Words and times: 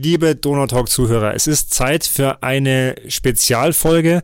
liebe 0.00 0.36
Donautalk-Zuhörer, 0.36 1.34
es 1.34 1.46
ist 1.46 1.74
Zeit 1.74 2.04
für 2.06 2.42
eine 2.42 2.94
Spezialfolge. 3.08 4.22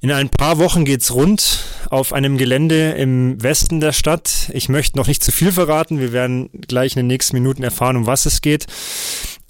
In 0.00 0.10
ein 0.10 0.30
paar 0.30 0.58
Wochen 0.58 0.84
geht's 0.84 1.12
rund 1.12 1.64
auf 1.90 2.12
einem 2.12 2.38
Gelände 2.38 2.92
im 2.92 3.42
Westen 3.42 3.80
der 3.80 3.92
Stadt. 3.92 4.50
Ich 4.54 4.68
möchte 4.68 4.96
noch 4.96 5.06
nicht 5.06 5.22
zu 5.22 5.30
viel 5.30 5.52
verraten. 5.52 6.00
Wir 6.00 6.12
werden 6.12 6.48
gleich 6.66 6.92
in 6.92 7.00
den 7.00 7.06
nächsten 7.06 7.36
Minuten 7.36 7.62
erfahren, 7.62 7.96
um 7.96 8.06
was 8.06 8.24
es 8.24 8.40
geht. 8.40 8.66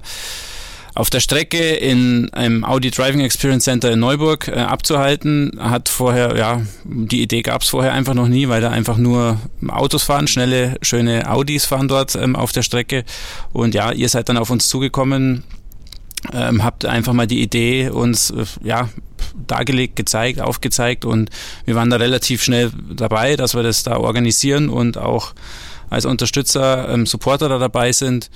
auf 0.95 1.09
der 1.09 1.21
Strecke 1.21 1.73
in 1.73 2.31
einem 2.33 2.63
Audi 2.63 2.91
Driving 2.91 3.21
Experience 3.21 3.63
Center 3.63 3.91
in 3.91 3.99
Neuburg 3.99 4.47
äh, 4.47 4.51
abzuhalten. 4.51 5.57
Hat 5.59 5.89
vorher, 5.89 6.37
ja, 6.37 6.61
die 6.83 7.23
Idee 7.23 7.41
gab 7.41 7.63
es 7.63 7.69
vorher 7.69 7.93
einfach 7.93 8.13
noch 8.13 8.27
nie, 8.27 8.47
weil 8.47 8.61
da 8.61 8.69
einfach 8.69 8.97
nur 8.97 9.39
Autos 9.67 10.03
fahren, 10.03 10.27
schnelle, 10.27 10.77
schöne 10.83 11.29
Audis 11.31 11.65
fahren 11.65 11.87
dort 11.87 12.15
ähm, 12.15 12.35
auf 12.35 12.51
der 12.51 12.61
Strecke. 12.61 13.05
Und 13.53 13.73
ja, 13.73 13.91
ihr 13.91 14.07
seid 14.07 14.29
dann 14.29 14.37
auf 14.37 14.51
uns 14.51 14.69
zugekommen, 14.69 15.43
ähm, 16.31 16.63
habt 16.63 16.85
einfach 16.85 17.13
mal 17.13 17.27
die 17.27 17.41
Idee 17.41 17.89
uns, 17.89 18.29
äh, 18.29 18.45
ja, 18.63 18.89
dargelegt, 19.47 19.95
gezeigt, 19.95 20.39
aufgezeigt 20.39 21.05
und 21.05 21.31
wir 21.65 21.73
waren 21.73 21.89
da 21.89 21.95
relativ 21.95 22.43
schnell 22.43 22.71
dabei, 22.93 23.35
dass 23.35 23.55
wir 23.55 23.63
das 23.63 23.81
da 23.81 23.97
organisieren 23.97 24.69
und 24.69 24.97
auch 24.97 25.33
als 25.93 26.05
Unterstützer, 26.05 26.89
ähm, 26.89 27.05
Supporter 27.05 27.49
da 27.49 27.59
dabei 27.59 27.91
sind 27.91 28.29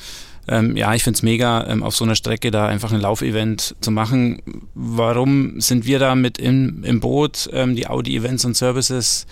ähm, 0.50 0.78
ja, 0.78 0.94
ich 0.94 1.04
finde 1.04 1.18
es 1.18 1.24
mega, 1.24 1.68
ähm, 1.68 1.84
auf 1.84 1.96
so 1.96 2.06
einer 2.06 2.16
Strecke 2.16 2.52
da 2.52 2.68
einfach 2.68 2.94
ein 2.94 3.02
Laufevent 3.02 3.76
zu 3.82 3.92
machen. 3.92 4.42
Warum 4.74 5.60
sind 5.60 5.86
wir 5.86 6.00
da 6.00 6.16
mit 6.16 6.38
im, 6.38 6.84
im 6.84 7.00
Boot? 7.00 7.50
Ähm, 7.52 7.76
die 7.76 7.88
Audi 7.88 8.16
Events 8.16 8.46
und 8.46 8.56
Services 8.56 9.28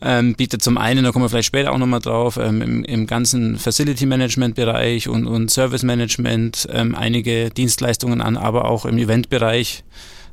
ähm, 0.00 0.36
bietet 0.36 0.62
zum 0.62 0.78
einen, 0.78 1.02
da 1.02 1.10
kommen 1.10 1.24
wir 1.24 1.28
vielleicht 1.28 1.48
später 1.48 1.72
auch 1.72 1.78
nochmal 1.78 2.00
drauf, 2.00 2.36
ähm, 2.36 2.62
im, 2.62 2.84
im 2.84 3.06
ganzen 3.08 3.58
Facility 3.58 4.06
Management 4.06 4.54
Bereich 4.54 5.08
und, 5.08 5.26
und 5.26 5.50
Service 5.50 5.82
Management 5.82 6.68
ähm, 6.72 6.94
einige 6.94 7.50
Dienstleistungen 7.50 8.20
an, 8.20 8.36
aber 8.36 8.66
auch 8.66 8.86
im 8.86 8.96
Eventbereich. 8.96 9.82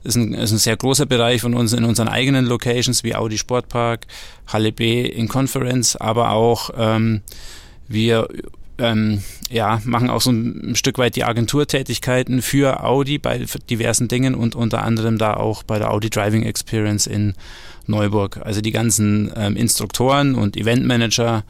Ist 0.06 0.16
ein, 0.16 0.34
ist 0.34 0.52
ein 0.52 0.58
sehr 0.58 0.78
großer 0.78 1.06
Bereich 1.06 1.42
von 1.42 1.54
uns 1.54 1.74
in 1.74 1.84
unseren 1.84 2.08
eigenen 2.08 2.46
Locations 2.46 3.04
wie 3.04 3.16
Audi 3.16 3.38
Sportpark, 3.38 4.06
Halle 4.48 4.72
B 4.72 5.04
in 5.04 5.28
Conference, 5.28 5.96
aber 5.96 6.32
auch 6.32 6.70
ähm, 6.78 7.22
wir 7.88 8.28
ähm, 8.78 9.22
ja, 9.50 9.82
machen 9.86 10.10
auch 10.10 10.22
so 10.22 10.32
ein 10.32 10.76
Stück 10.76 10.98
weit 10.98 11.16
die 11.16 11.24
Agenturtätigkeiten 11.24 12.42
für 12.42 12.84
Audi 12.84 13.18
bei 13.18 13.46
diversen 13.70 14.08
Dingen 14.08 14.36
und 14.36 14.56
unter 14.56 14.84
anderem 14.84 15.18
da 15.18 15.36
auch 15.36 15.64
bei 15.64 15.80
der 15.80 15.92
Audi 15.92 16.10
Driving 16.10 16.44
Experience 16.44 17.08
in 17.08 17.34
Neuburg. 17.88 18.40
Also 18.44 18.62
die 18.62 18.72
ganzen 18.72 19.32
ähm, 19.36 19.56
Instruktoren 19.56 20.36
und 20.36 20.58
Eventmanager, 20.58 21.44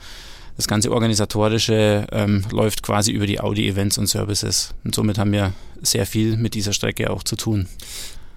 das 0.58 0.68
ganze 0.68 0.92
organisatorische 0.92 2.08
ähm, 2.12 2.44
läuft 2.52 2.84
quasi 2.84 3.12
über 3.12 3.28
die 3.28 3.40
Audi 3.40 3.68
Events 3.68 3.98
und 3.98 4.08
Services. 4.08 4.74
Und 4.84 4.96
somit 4.96 5.18
haben 5.18 5.32
wir 5.32 5.54
sehr 5.82 6.06
viel 6.06 6.38
mit 6.38 6.54
dieser 6.54 6.74
Strecke 6.74 7.10
auch 7.10 7.24
zu 7.24 7.36
tun. 7.36 7.68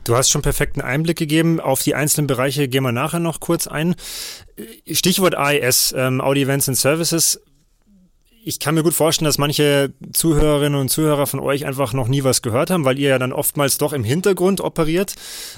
Du 0.08 0.16
hast 0.16 0.30
schon 0.30 0.40
perfekten 0.40 0.80
Einblick 0.80 1.18
gegeben. 1.18 1.60
Auf 1.60 1.82
die 1.82 1.94
einzelnen 1.94 2.26
Bereiche 2.26 2.66
gehen 2.66 2.82
wir 2.82 2.92
nachher 2.92 3.20
noch 3.20 3.40
kurz 3.40 3.66
ein. 3.66 3.94
Stichwort 4.90 5.34
AES, 5.34 5.94
ähm, 5.94 6.22
Audi 6.22 6.42
Events 6.42 6.66
and 6.66 6.78
Services 6.78 7.38
ich 8.44 8.60
kann 8.60 8.74
mir 8.74 8.82
gut 8.82 8.94
vorstellen, 8.94 9.26
dass 9.26 9.36
manche 9.36 9.92
Zuhörerinnen 10.14 10.80
und 10.80 10.88
Zuhörer 10.88 11.26
von 11.26 11.38
euch 11.38 11.66
einfach 11.66 11.92
noch 11.92 12.08
nie 12.08 12.24
was 12.24 12.40
gehört 12.40 12.70
haben, 12.70 12.86
weil 12.86 12.98
ihr 12.98 13.10
ja 13.10 13.18
dann 13.18 13.34
oftmals 13.34 13.76
doch 13.76 13.92
im 13.92 14.04
Hintergrund 14.04 14.62
operiert. 14.62 15.16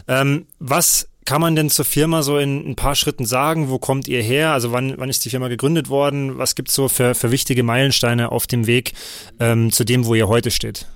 Ähm, 0.09 0.47
was 0.59 1.09
kann 1.25 1.41
man 1.41 1.55
denn 1.55 1.71
zur 1.71 1.85
Firma 1.85 2.23
so 2.23 2.37
in 2.37 2.69
ein 2.69 2.75
paar 2.75 2.97
Schritten 2.97 3.27
sagen? 3.27 3.71
Wo 3.71 3.79
kommt 3.79 4.09
ihr 4.09 4.23
her? 4.23 4.51
Also 4.51 4.73
wann, 4.73 4.95
wann 4.97 5.09
ist 5.09 5.25
die 5.25 5.31
Firma 5.31 5.47
gegründet 5.47 5.89
worden? 5.89 6.39
Was 6.39 6.57
gibt 6.57 6.71
es 6.71 6.75
so 6.75 6.89
für, 6.89 7.15
für 7.15 7.31
wichtige 7.31 7.63
Meilensteine 7.63 8.33
auf 8.33 8.49
dem 8.49 8.67
Weg 8.67 8.95
ähm, 9.39 9.71
zu 9.71 9.85
dem, 9.85 10.05
wo 10.07 10.17
ihr 10.17 10.27
heute 10.27 10.51
steht? 10.51 10.89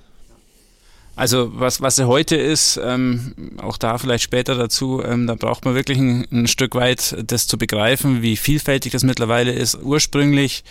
Also 1.15 1.51
was, 1.53 1.81
was 1.81 1.97
er 1.97 2.07
heute 2.07 2.35
ist, 2.35 2.79
ähm, 2.83 3.33
auch 3.57 3.77
da 3.77 3.97
vielleicht 3.97 4.23
später 4.23 4.55
dazu, 4.55 5.01
ähm, 5.01 5.27
da 5.27 5.35
braucht 5.35 5.63
man 5.63 5.73
wirklich 5.73 5.97
ein, 5.97 6.27
ein 6.31 6.47
Stück 6.47 6.75
weit 6.75 7.15
das 7.25 7.47
zu 7.47 7.57
begreifen, 7.57 8.21
wie 8.21 8.35
vielfältig 8.35 8.91
das 8.91 9.03
mittlerweile 9.03 9.53
ist. 9.53 9.77
Ursprünglich 9.81 10.63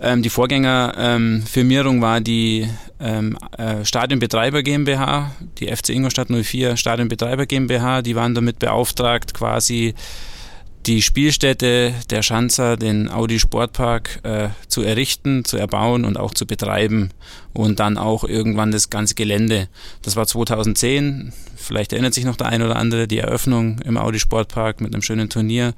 ähm, 0.00 0.22
die 0.22 0.30
Vorgängerfirmierung 0.30 1.96
ähm, 1.96 2.02
war 2.02 2.20
die 2.20 2.68
ähm, 3.00 3.36
äh, 3.56 3.84
Stadionbetreiber 3.84 4.62
GmbH, 4.62 5.32
die 5.58 5.74
FC 5.74 5.90
Ingolstadt 5.90 6.28
04 6.30 6.76
Stadionbetreiber 6.76 7.46
GmbH. 7.46 8.02
Die 8.02 8.14
waren 8.14 8.34
damit 8.34 8.60
beauftragt, 8.60 9.34
quasi 9.34 9.94
die 10.86 11.02
Spielstätte 11.02 11.92
der 12.10 12.22
Schanzer, 12.22 12.76
den 12.76 13.10
Audi 13.10 13.38
Sportpark, 13.38 14.20
äh, 14.22 14.48
zu 14.68 14.82
errichten, 14.82 15.44
zu 15.44 15.56
erbauen 15.56 16.04
und 16.04 16.16
auch 16.16 16.32
zu 16.32 16.46
betreiben 16.46 17.10
und 17.52 17.80
dann 17.80 17.98
auch 17.98 18.24
irgendwann 18.24 18.70
das 18.70 18.90
ganze 18.90 19.14
Gelände. 19.14 19.68
Das 20.02 20.16
war 20.16 20.26
2010, 20.26 21.32
vielleicht 21.56 21.92
erinnert 21.92 22.14
sich 22.14 22.24
noch 22.24 22.36
der 22.36 22.46
ein 22.46 22.62
oder 22.62 22.76
andere, 22.76 23.08
die 23.08 23.18
Eröffnung 23.18 23.80
im 23.80 23.98
Audi 23.98 24.18
Sportpark 24.18 24.80
mit 24.80 24.94
einem 24.94 25.02
schönen 25.02 25.28
Turnier. 25.28 25.74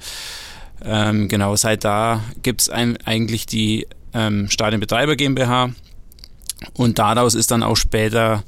Ähm, 0.84 1.28
genau, 1.28 1.56
seit 1.56 1.84
da 1.84 2.22
gibt 2.42 2.62
es 2.62 2.70
eigentlich 2.70 3.46
die 3.46 3.86
ähm, 4.14 4.48
Stadionbetreiber 4.48 5.16
GmbH. 5.16 5.70
Und 6.74 6.98
daraus 6.98 7.34
ist 7.34 7.50
dann 7.50 7.62
auch 7.62 7.76
später, 7.76 8.44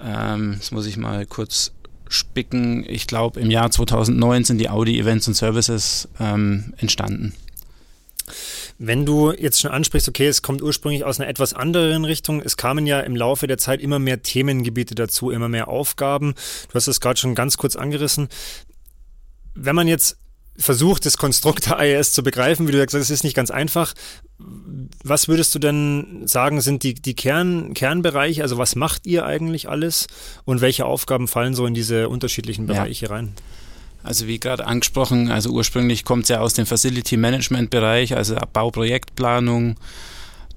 ähm, 0.00 0.56
das 0.58 0.70
muss 0.70 0.86
ich 0.86 0.96
mal 0.96 1.24
kurz 1.26 1.72
spicken, 2.08 2.84
ich 2.88 3.06
glaube 3.06 3.40
im 3.40 3.50
Jahr 3.50 3.70
2009 3.70 4.44
sind 4.44 4.58
die 4.58 4.68
Audi 4.68 4.98
Events 4.98 5.28
und 5.28 5.34
Services 5.34 6.08
ähm, 6.20 6.74
entstanden. 6.78 7.34
Wenn 8.78 9.04
du 9.04 9.32
jetzt 9.32 9.60
schon 9.60 9.72
ansprichst, 9.72 10.08
okay, 10.08 10.26
es 10.26 10.42
kommt 10.42 10.62
ursprünglich 10.62 11.04
aus 11.04 11.18
einer 11.18 11.28
etwas 11.28 11.52
anderen 11.52 12.04
Richtung, 12.04 12.40
es 12.40 12.56
kamen 12.56 12.86
ja 12.86 13.00
im 13.00 13.16
Laufe 13.16 13.46
der 13.46 13.58
Zeit 13.58 13.80
immer 13.80 13.98
mehr 13.98 14.22
Themengebiete 14.22 14.94
dazu, 14.94 15.30
immer 15.30 15.48
mehr 15.48 15.68
Aufgaben. 15.68 16.34
Du 16.68 16.74
hast 16.74 16.86
es 16.86 17.00
gerade 17.00 17.18
schon 17.18 17.34
ganz 17.34 17.56
kurz 17.56 17.74
angerissen. 17.74 18.28
Wenn 19.54 19.74
man 19.74 19.88
jetzt 19.88 20.18
versucht, 20.56 21.06
das 21.06 21.16
Konstrukt 21.16 21.66
der 21.70 21.80
IAS 21.80 22.12
zu 22.12 22.22
begreifen, 22.22 22.68
wie 22.68 22.72
du 22.72 22.78
gesagt 22.78 22.94
hast, 22.94 23.02
es 23.02 23.10
ist 23.10 23.24
nicht 23.24 23.36
ganz 23.36 23.50
einfach. 23.50 23.94
Was 25.02 25.26
würdest 25.26 25.54
du 25.54 25.58
denn 25.58 26.22
sagen, 26.26 26.60
sind 26.60 26.84
die, 26.84 26.94
die 26.94 27.14
Kern, 27.14 27.74
Kernbereiche? 27.74 28.42
Also 28.42 28.56
was 28.56 28.76
macht 28.76 29.06
ihr 29.06 29.26
eigentlich 29.26 29.68
alles 29.68 30.06
und 30.44 30.60
welche 30.60 30.86
Aufgaben 30.86 31.26
fallen 31.26 31.54
so 31.54 31.66
in 31.66 31.74
diese 31.74 32.08
unterschiedlichen 32.08 32.66
Bereiche 32.66 33.06
ja. 33.06 33.12
rein? 33.12 33.34
Also 34.04 34.28
wie 34.28 34.38
gerade 34.38 34.64
angesprochen, 34.64 35.30
also 35.30 35.50
ursprünglich 35.50 36.04
kommt 36.04 36.24
es 36.24 36.28
ja 36.28 36.40
aus 36.40 36.54
dem 36.54 36.66
Facility 36.66 37.16
Management 37.16 37.70
Bereich, 37.70 38.14
also 38.14 38.36
Bauprojektplanung, 38.52 39.74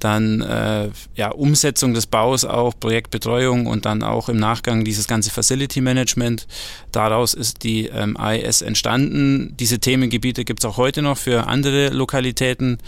dann 0.04 0.42
äh, 0.42 0.90
ja, 1.16 1.30
Umsetzung 1.30 1.94
des 1.94 2.08
Baus 2.08 2.46
auch, 2.46 2.74
Projektbetreuung 2.80 3.68
und 3.68 3.86
dann 3.86 4.04
auch 4.04 4.30
im 4.30 4.38
Nachgang 4.38 4.84
dieses 4.84 5.08
ganze 5.08 5.32
Facility 5.32 5.82
Management. 5.82 6.48
Daraus 6.92 7.34
ist 7.34 7.64
die 7.64 7.88
ähm, 7.88 8.18
AES 8.18 8.62
entstanden. 8.62 9.56
Diese 9.60 9.80
Themengebiete 9.80 10.44
gibt 10.44 10.64
es 10.64 10.66
auch 10.70 10.78
heute 10.78 11.02
noch 11.02 11.18
für 11.18 11.48
andere 11.48 11.90
Lokalitäten 11.90 12.80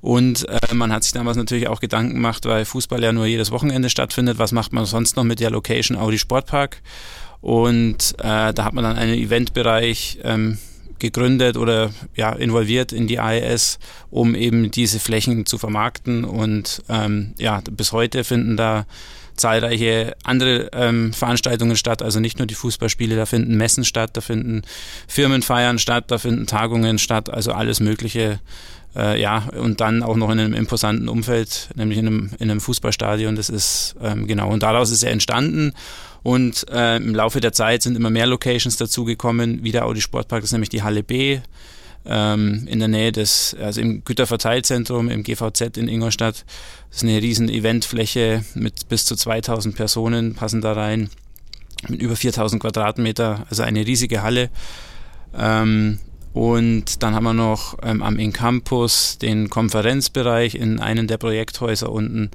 und 0.00 0.48
äh, 0.48 0.74
man 0.74 0.92
hat 0.92 1.04
sich 1.04 1.12
damals 1.12 1.36
natürlich 1.36 1.68
auch 1.68 1.80
Gedanken 1.80 2.14
gemacht, 2.14 2.44
weil 2.44 2.64
Fußball 2.64 3.02
ja 3.02 3.12
nur 3.12 3.26
jedes 3.26 3.52
Wochenende 3.52 3.88
stattfindet, 3.88 4.38
was 4.38 4.52
macht 4.52 4.72
man 4.72 4.84
sonst 4.84 5.16
noch 5.16 5.24
mit 5.24 5.40
der 5.40 5.50
Location 5.50 5.96
Audi 5.96 6.18
Sportpark? 6.18 6.82
Und 7.40 8.14
äh, 8.18 8.52
da 8.54 8.64
hat 8.64 8.72
man 8.72 8.84
dann 8.84 8.96
einen 8.96 9.14
Eventbereich 9.14 10.18
ähm, 10.22 10.58
gegründet 11.02 11.58
oder 11.58 11.90
ja, 12.14 12.32
involviert 12.32 12.92
in 12.92 13.06
die 13.06 13.18
AES, 13.18 13.78
um 14.10 14.34
eben 14.34 14.70
diese 14.70 14.98
Flächen 14.98 15.44
zu 15.44 15.58
vermarkten. 15.58 16.24
Und 16.24 16.82
ähm, 16.88 17.34
ja, 17.38 17.60
bis 17.70 17.92
heute 17.92 18.24
finden 18.24 18.56
da 18.56 18.86
zahlreiche 19.36 20.14
andere 20.24 20.70
ähm, 20.72 21.12
Veranstaltungen 21.12 21.76
statt, 21.76 22.02
also 22.02 22.20
nicht 22.20 22.38
nur 22.38 22.46
die 22.46 22.54
Fußballspiele, 22.54 23.16
da 23.16 23.26
finden 23.26 23.56
Messen 23.56 23.84
statt, 23.84 24.10
da 24.14 24.20
finden 24.20 24.62
Firmenfeiern 25.08 25.78
statt, 25.78 26.04
da 26.08 26.18
finden 26.18 26.46
Tagungen 26.46 26.98
statt, 26.98 27.28
also 27.28 27.52
alles 27.52 27.80
Mögliche. 27.80 28.40
Äh, 28.94 29.20
ja, 29.20 29.48
und 29.58 29.80
dann 29.80 30.02
auch 30.02 30.16
noch 30.16 30.30
in 30.30 30.38
einem 30.38 30.54
imposanten 30.54 31.08
Umfeld, 31.08 31.70
nämlich 31.74 31.98
in 31.98 32.06
einem, 32.06 32.30
in 32.38 32.50
einem 32.50 32.60
Fußballstadion. 32.60 33.36
Das 33.36 33.48
ist 33.48 33.96
ähm, 34.02 34.26
genau, 34.26 34.50
und 34.50 34.62
daraus 34.62 34.90
ist 34.90 35.02
er 35.02 35.12
entstanden. 35.12 35.72
Und 36.22 36.68
äh, 36.70 36.96
im 36.96 37.14
Laufe 37.14 37.40
der 37.40 37.52
Zeit 37.52 37.82
sind 37.82 37.96
immer 37.96 38.10
mehr 38.10 38.26
Locations 38.26 38.76
dazugekommen, 38.76 39.64
wie 39.64 39.72
der 39.72 39.84
Audi 39.86 40.00
Sportpark, 40.00 40.42
das 40.42 40.48
ist 40.48 40.52
nämlich 40.52 40.68
die 40.68 40.82
Halle 40.82 41.02
B 41.02 41.40
ähm, 42.04 42.66
in 42.68 42.78
der 42.78 42.88
Nähe 42.88 43.12
des, 43.12 43.56
also 43.60 43.80
im 43.80 44.04
Güterverteilzentrum, 44.04 45.08
im 45.08 45.22
GVZ 45.22 45.76
in 45.76 45.88
Ingolstadt. 45.88 46.44
Das 46.88 46.98
ist 46.98 47.02
eine 47.02 47.20
riesen 47.20 47.48
Eventfläche 47.48 48.44
mit 48.54 48.88
bis 48.88 49.04
zu 49.04 49.16
2000 49.16 49.74
Personen 49.74 50.34
passen 50.34 50.60
da 50.60 50.72
rein, 50.72 51.10
mit 51.88 52.00
über 52.00 52.16
4000 52.16 52.62
Quadratmeter, 52.62 53.46
also 53.48 53.62
eine 53.62 53.86
riesige 53.86 54.22
Halle. 54.22 54.50
Ähm, 55.36 55.98
und 56.32 57.02
dann 57.02 57.14
haben 57.14 57.24
wir 57.24 57.34
noch 57.34 57.76
ähm, 57.82 58.02
am 58.02 58.18
In-Campus 58.18 59.18
den 59.18 59.50
Konferenzbereich 59.50 60.54
in 60.54 60.80
einem 60.80 61.06
der 61.06 61.18
Projekthäuser 61.18 61.92
unten 61.92 62.30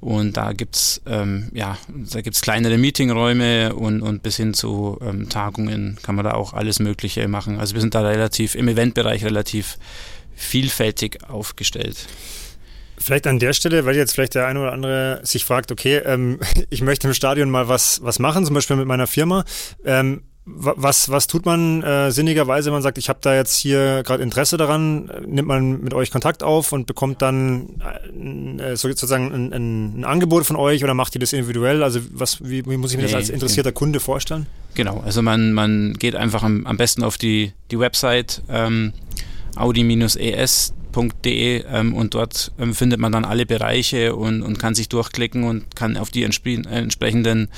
und 0.00 0.36
da 0.36 0.52
gibt's 0.52 1.02
ähm, 1.06 1.50
ja, 1.52 1.76
da 1.88 2.20
gibt's 2.22 2.40
kleinere 2.40 2.78
Meetingräume 2.78 3.74
und, 3.74 4.02
und 4.02 4.22
bis 4.22 4.36
hin 4.36 4.54
zu 4.54 4.98
ähm, 5.02 5.28
Tagungen 5.28 5.98
kann 6.02 6.14
man 6.14 6.24
da 6.24 6.32
auch 6.32 6.54
alles 6.54 6.80
Mögliche 6.80 7.28
machen. 7.28 7.60
Also 7.60 7.74
wir 7.74 7.80
sind 7.80 7.94
da 7.94 8.00
relativ 8.00 8.54
im 8.54 8.68
Eventbereich 8.68 9.24
relativ 9.24 9.78
vielfältig 10.34 11.18
aufgestellt. 11.28 12.06
Vielleicht 12.98 13.26
an 13.26 13.38
der 13.38 13.54
Stelle, 13.54 13.86
weil 13.86 13.96
jetzt 13.96 14.12
vielleicht 14.12 14.34
der 14.34 14.46
eine 14.46 14.60
oder 14.60 14.72
andere 14.72 15.20
sich 15.22 15.44
fragt, 15.44 15.72
okay, 15.72 15.96
ähm, 15.98 16.38
ich 16.70 16.82
möchte 16.82 17.08
im 17.08 17.14
Stadion 17.14 17.50
mal 17.50 17.68
was, 17.68 18.02
was 18.02 18.18
machen, 18.18 18.44
zum 18.44 18.54
Beispiel 18.54 18.76
mit 18.76 18.86
meiner 18.86 19.06
Firma. 19.06 19.44
Ähm, 19.84 20.22
was, 20.56 21.10
was 21.10 21.26
tut 21.26 21.46
man 21.46 21.82
äh, 21.82 22.10
sinnigerweise, 22.10 22.70
man 22.70 22.82
sagt, 22.82 22.98
ich 22.98 23.08
habe 23.08 23.18
da 23.22 23.34
jetzt 23.34 23.56
hier 23.56 24.02
gerade 24.04 24.22
Interesse 24.22 24.56
daran, 24.56 25.10
nimmt 25.26 25.48
man 25.48 25.82
mit 25.82 25.94
euch 25.94 26.10
Kontakt 26.10 26.42
auf 26.42 26.72
und 26.72 26.86
bekommt 26.86 27.22
dann 27.22 27.80
äh, 28.58 28.76
sozusagen 28.76 29.32
ein, 29.32 29.52
ein, 29.52 30.04
Angebot 30.04 30.44
von 30.46 30.56
euch 30.56 30.84
oder 30.84 30.94
macht 30.94 31.14
ihr 31.14 31.20
das 31.20 31.32
individuell? 31.32 31.82
Also 31.82 32.00
was, 32.12 32.42
wie, 32.42 32.64
wie 32.66 32.76
muss 32.76 32.92
ich 32.92 32.96
mir 32.96 33.04
nee, 33.04 33.10
das 33.10 33.16
als 33.16 33.30
interessierter 33.30 33.72
Kunde 33.72 34.00
vorstellen? 34.00 34.46
Genau, 34.74 35.00
also 35.04 35.22
man, 35.22 35.52
man 35.52 35.94
geht 35.94 36.14
einfach 36.16 36.42
am, 36.42 36.66
am 36.66 36.76
besten 36.76 37.02
auf 37.02 37.18
die, 37.18 37.52
die 37.70 37.78
Website 37.78 38.42
ähm, 38.48 38.92
audi-es.de 39.56 40.84
ähm, 41.70 41.94
und 41.94 42.14
dort 42.14 42.52
ähm, 42.58 42.74
findet 42.74 43.00
man 43.00 43.12
dann 43.12 43.24
alle 43.24 43.46
Bereiche 43.46 44.14
und, 44.14 44.42
und 44.42 44.58
kann 44.58 44.74
sich 44.74 44.88
durchklicken 44.88 45.44
und 45.44 45.74
kann 45.76 45.96
auf 45.96 46.10
die 46.10 46.24
entspre 46.24 46.62
entsprechenden 46.70 47.48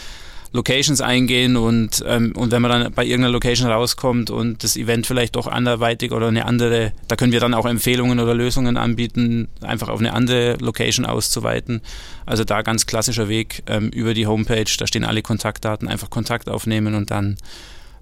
Locations 0.52 1.00
eingehen 1.00 1.56
und, 1.56 2.04
ähm, 2.06 2.32
und 2.36 2.50
wenn 2.50 2.60
man 2.60 2.70
dann 2.70 2.92
bei 2.92 3.04
irgendeiner 3.04 3.32
Location 3.32 3.70
rauskommt 3.70 4.30
und 4.30 4.62
das 4.62 4.76
Event 4.76 5.06
vielleicht 5.06 5.36
doch 5.36 5.46
anderweitig 5.46 6.12
oder 6.12 6.28
eine 6.28 6.44
andere, 6.44 6.92
da 7.08 7.16
können 7.16 7.32
wir 7.32 7.40
dann 7.40 7.54
auch 7.54 7.64
Empfehlungen 7.64 8.20
oder 8.20 8.34
Lösungen 8.34 8.76
anbieten, 8.76 9.48
einfach 9.62 9.88
auf 9.88 10.00
eine 10.00 10.12
andere 10.12 10.56
Location 10.60 11.06
auszuweiten. 11.06 11.80
Also 12.26 12.44
da 12.44 12.60
ganz 12.62 12.84
klassischer 12.84 13.28
Weg 13.28 13.62
ähm, 13.66 13.88
über 13.88 14.12
die 14.12 14.26
Homepage, 14.26 14.66
da 14.78 14.86
stehen 14.86 15.04
alle 15.04 15.22
Kontaktdaten, 15.22 15.88
einfach 15.88 16.10
Kontakt 16.10 16.50
aufnehmen 16.50 16.94
und 16.94 17.10
dann 17.10 17.38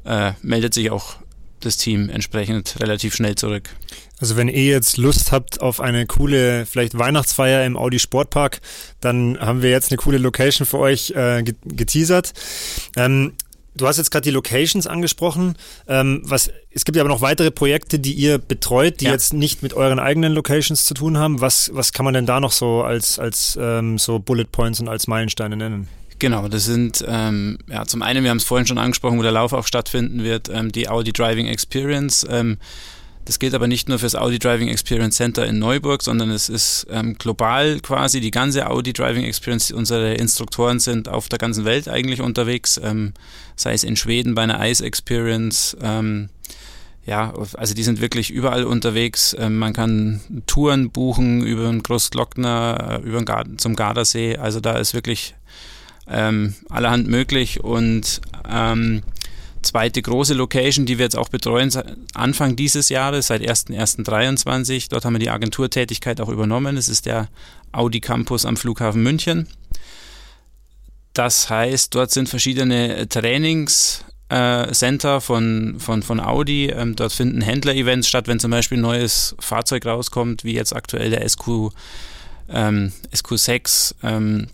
äh, 0.05 0.33
meldet 0.43 0.75
sich 0.75 0.91
auch 0.91 1.17
das 1.61 1.77
Team 1.77 2.09
entsprechend 2.09 2.77
relativ 2.81 3.15
schnell 3.15 3.37
zurück. 3.37 3.71
Also 4.21 4.37
wenn 4.37 4.49
ihr 4.49 4.65
jetzt 4.65 4.99
Lust 4.99 5.33
habt 5.33 5.61
auf 5.61 5.81
eine 5.81 6.07
coole, 6.07 6.67
vielleicht 6.67 6.99
Weihnachtsfeier 6.99 7.65
im 7.65 7.77
Audi 7.77 7.99
Sportpark, 7.99 8.61
dann 9.01 9.39
haben 9.41 9.63
wir 9.63 9.71
jetzt 9.71 9.91
eine 9.91 9.97
coole 9.97 10.19
Location 10.19 10.67
für 10.67 10.79
euch 10.79 11.11
äh, 11.17 11.43
geteasert. 11.43 12.35
Ähm, 12.97 13.33
du 13.75 13.87
hast 13.87 13.97
jetzt 13.97 14.11
gerade 14.11 14.25
die 14.25 14.31
Locations 14.31 14.87
angesprochen. 14.87 15.57
Ähm, 15.89 16.21
was, 16.25 16.51
es 16.71 16.85
gibt 16.85 16.97
ja 16.97 17.03
aber 17.03 17.09
noch 17.09 17.23
weitere 17.23 17.51
Projekte, 17.51 17.99
die 17.99 18.13
ihr 18.13 18.37
betreut, 18.39 19.01
die 19.01 19.07
ja. 19.07 19.13
jetzt 19.13 19.33
nicht 19.33 19.63
mit 19.63 19.73
euren 19.73 19.99
eigenen 19.99 20.35
Locations 20.35 20.85
zu 20.85 20.93
tun 20.93 21.17
haben. 21.17 21.41
Was, 21.41 21.71
was 21.73 21.93
kann 21.95 22.05
man 22.05 22.13
denn 22.13 22.27
da 22.27 22.41
noch 22.41 22.53
so 22.53 22.83
als, 22.83 23.19
als 23.19 23.59
ähm, 23.61 23.97
so 23.97 24.19
Bullet 24.19 24.47
Points 24.53 24.81
und 24.81 24.89
als 24.89 25.07
Meilensteine 25.07 25.57
nennen? 25.57 25.89
Genau, 26.19 26.49
das 26.49 26.67
sind 26.67 27.03
ähm, 27.09 27.59
ja 27.69 27.87
zum 27.87 28.03
einen, 28.03 28.23
wir 28.23 28.31
haben 28.31 28.37
es 28.37 28.45
vorhin 28.45 28.67
schon 28.67 28.77
angesprochen, 28.77 29.19
wo 29.19 29.23
der 29.23 29.33
Lauf 29.33 29.55
auch 29.55 29.67
stattfinden 29.67 30.23
wird, 30.23 30.51
ähm, 30.51 30.71
die 30.71 30.91
Audi 30.91 31.15
Driving 31.15 31.47
Experience. 31.47 32.27
Ähm, 32.29 32.59
das 33.25 33.39
gilt 33.39 33.55
aber 33.55 33.69
nicht 33.69 33.89
nur 33.89 33.99
für 33.99 34.07
das 34.07 34.17
Audi 34.17 34.39
Driving 34.39 34.69
Experience 34.69 35.17
Center 35.17 35.47
in 35.47 35.59
Neuburg, 35.59 36.03
sondern 36.03 36.31
es 36.31 36.49
ist 36.49 36.87
ähm, 36.91 37.15
global 37.19 37.81
quasi 37.81 38.21
die 38.21 38.31
ganze 38.31 38.69
Audi 38.69 38.93
Driving 38.93 39.25
Experience. 39.25 39.71
Unsere 39.71 40.15
Instruktoren 40.15 40.81
sind 40.81 41.09
auf 41.09 41.29
der 41.29 41.39
ganzen 41.39 41.65
Welt 41.65 41.89
eigentlich 41.89 42.21
unterwegs, 42.21 42.81
ähm, 42.83 43.13
sei 43.57 43.75
es 43.75 43.85
in 43.85 43.97
Schweden 43.97 44.35
bei 44.35 44.43
einer 44.43 44.67
Ice 44.67 44.85
Experience. 44.85 45.77
Ähm, 45.83 46.31
ja, 47.07 47.33
also 47.55 47.75
die 47.75 47.83
sind 47.83 48.01
wirklich 48.01 48.31
überall 48.31 48.65
unterwegs. 48.65 49.35
Ähm, 49.39 49.59
man 49.59 49.73
kann 49.73 50.21
Touren 50.47 50.91
buchen 50.91 51.45
über 51.45 51.65
den 51.65 51.83
Großglockner, 51.83 53.01
äh, 53.03 53.07
über 53.07 53.19
den 53.19 53.25
Garten, 53.25 53.59
zum 53.59 53.77
Gardasee. 53.77 54.37
Also 54.37 54.61
da 54.61 54.77
ist 54.77 54.95
wirklich 54.95 55.35
ähm, 56.09 56.55
allerhand 56.69 57.09
möglich 57.09 57.63
und 57.63 58.21
ähm, 58.49 59.03
zweite 59.63 60.03
große 60.03 60.35
Location, 60.35 60.87
die 60.87 60.99
wir 60.99 61.05
jetzt 61.05 61.17
auch 61.17 61.29
betreuen, 61.29 61.71
Anfang 62.15 62.57
dieses 62.57 62.89
Jahres, 62.89 63.29
seit 63.29 63.43
1.1.23. 63.43 64.89
Dort 64.91 65.05
haben 65.05 65.15
wir 65.15 65.21
die 65.21 65.31
Agenturtätigkeit 65.31 66.21
auch 66.21 66.29
übernommen. 66.29 66.77
Das 66.77 66.89
ist 66.89 67.07
der 67.07 67.29
Audi 67.73 68.01
Campus 68.01 68.47
am 68.47 68.57
Flughafen 68.57 69.03
München. 69.03 69.49
Das 71.13 71.51
heißt, 71.51 71.95
dort 71.95 72.11
sind 72.11 72.29
verschiedene 72.29 73.07
äh, 74.31 74.73
Center 74.73 75.21
von, 75.21 75.77
von, 75.79 76.03
von 76.03 76.21
Audi. 76.21 76.67
Ähm, 76.67 76.97
dort 76.97 77.13
finden 77.13 77.41
Händler-Events 77.41 78.09
statt, 78.09 78.29
wenn 78.29 78.39
zum 78.39 78.51
Beispiel 78.51 78.79
ein 78.79 78.83
neues 78.83 79.35
Fahrzeug 79.41 79.87
rauskommt, 79.87 80.45
wie 80.45 80.55
jetzt 80.55 80.75
aktuell 80.75 81.11
der 81.11 81.29
SQ, 81.29 81.73
ähm, 82.49 82.93
SQ6. 83.13 83.95
Ähm, 84.03 84.49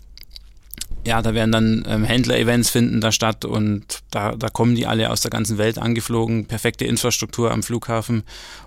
ja, 1.05 1.21
da 1.21 1.33
werden 1.33 1.51
dann 1.51 1.85
ähm, 1.87 2.03
Händler-Events 2.03 2.69
finden 2.69 3.01
da 3.01 3.11
statt 3.11 3.45
und 3.45 3.96
da, 4.11 4.35
da 4.35 4.49
kommen 4.49 4.75
die 4.75 4.87
alle 4.87 5.11
aus 5.11 5.21
der 5.21 5.31
ganzen 5.31 5.57
Welt 5.57 5.77
angeflogen. 5.77 6.45
Perfekte 6.45 6.85
Infrastruktur 6.85 7.51
am 7.51 7.63
Flughafen 7.63 8.23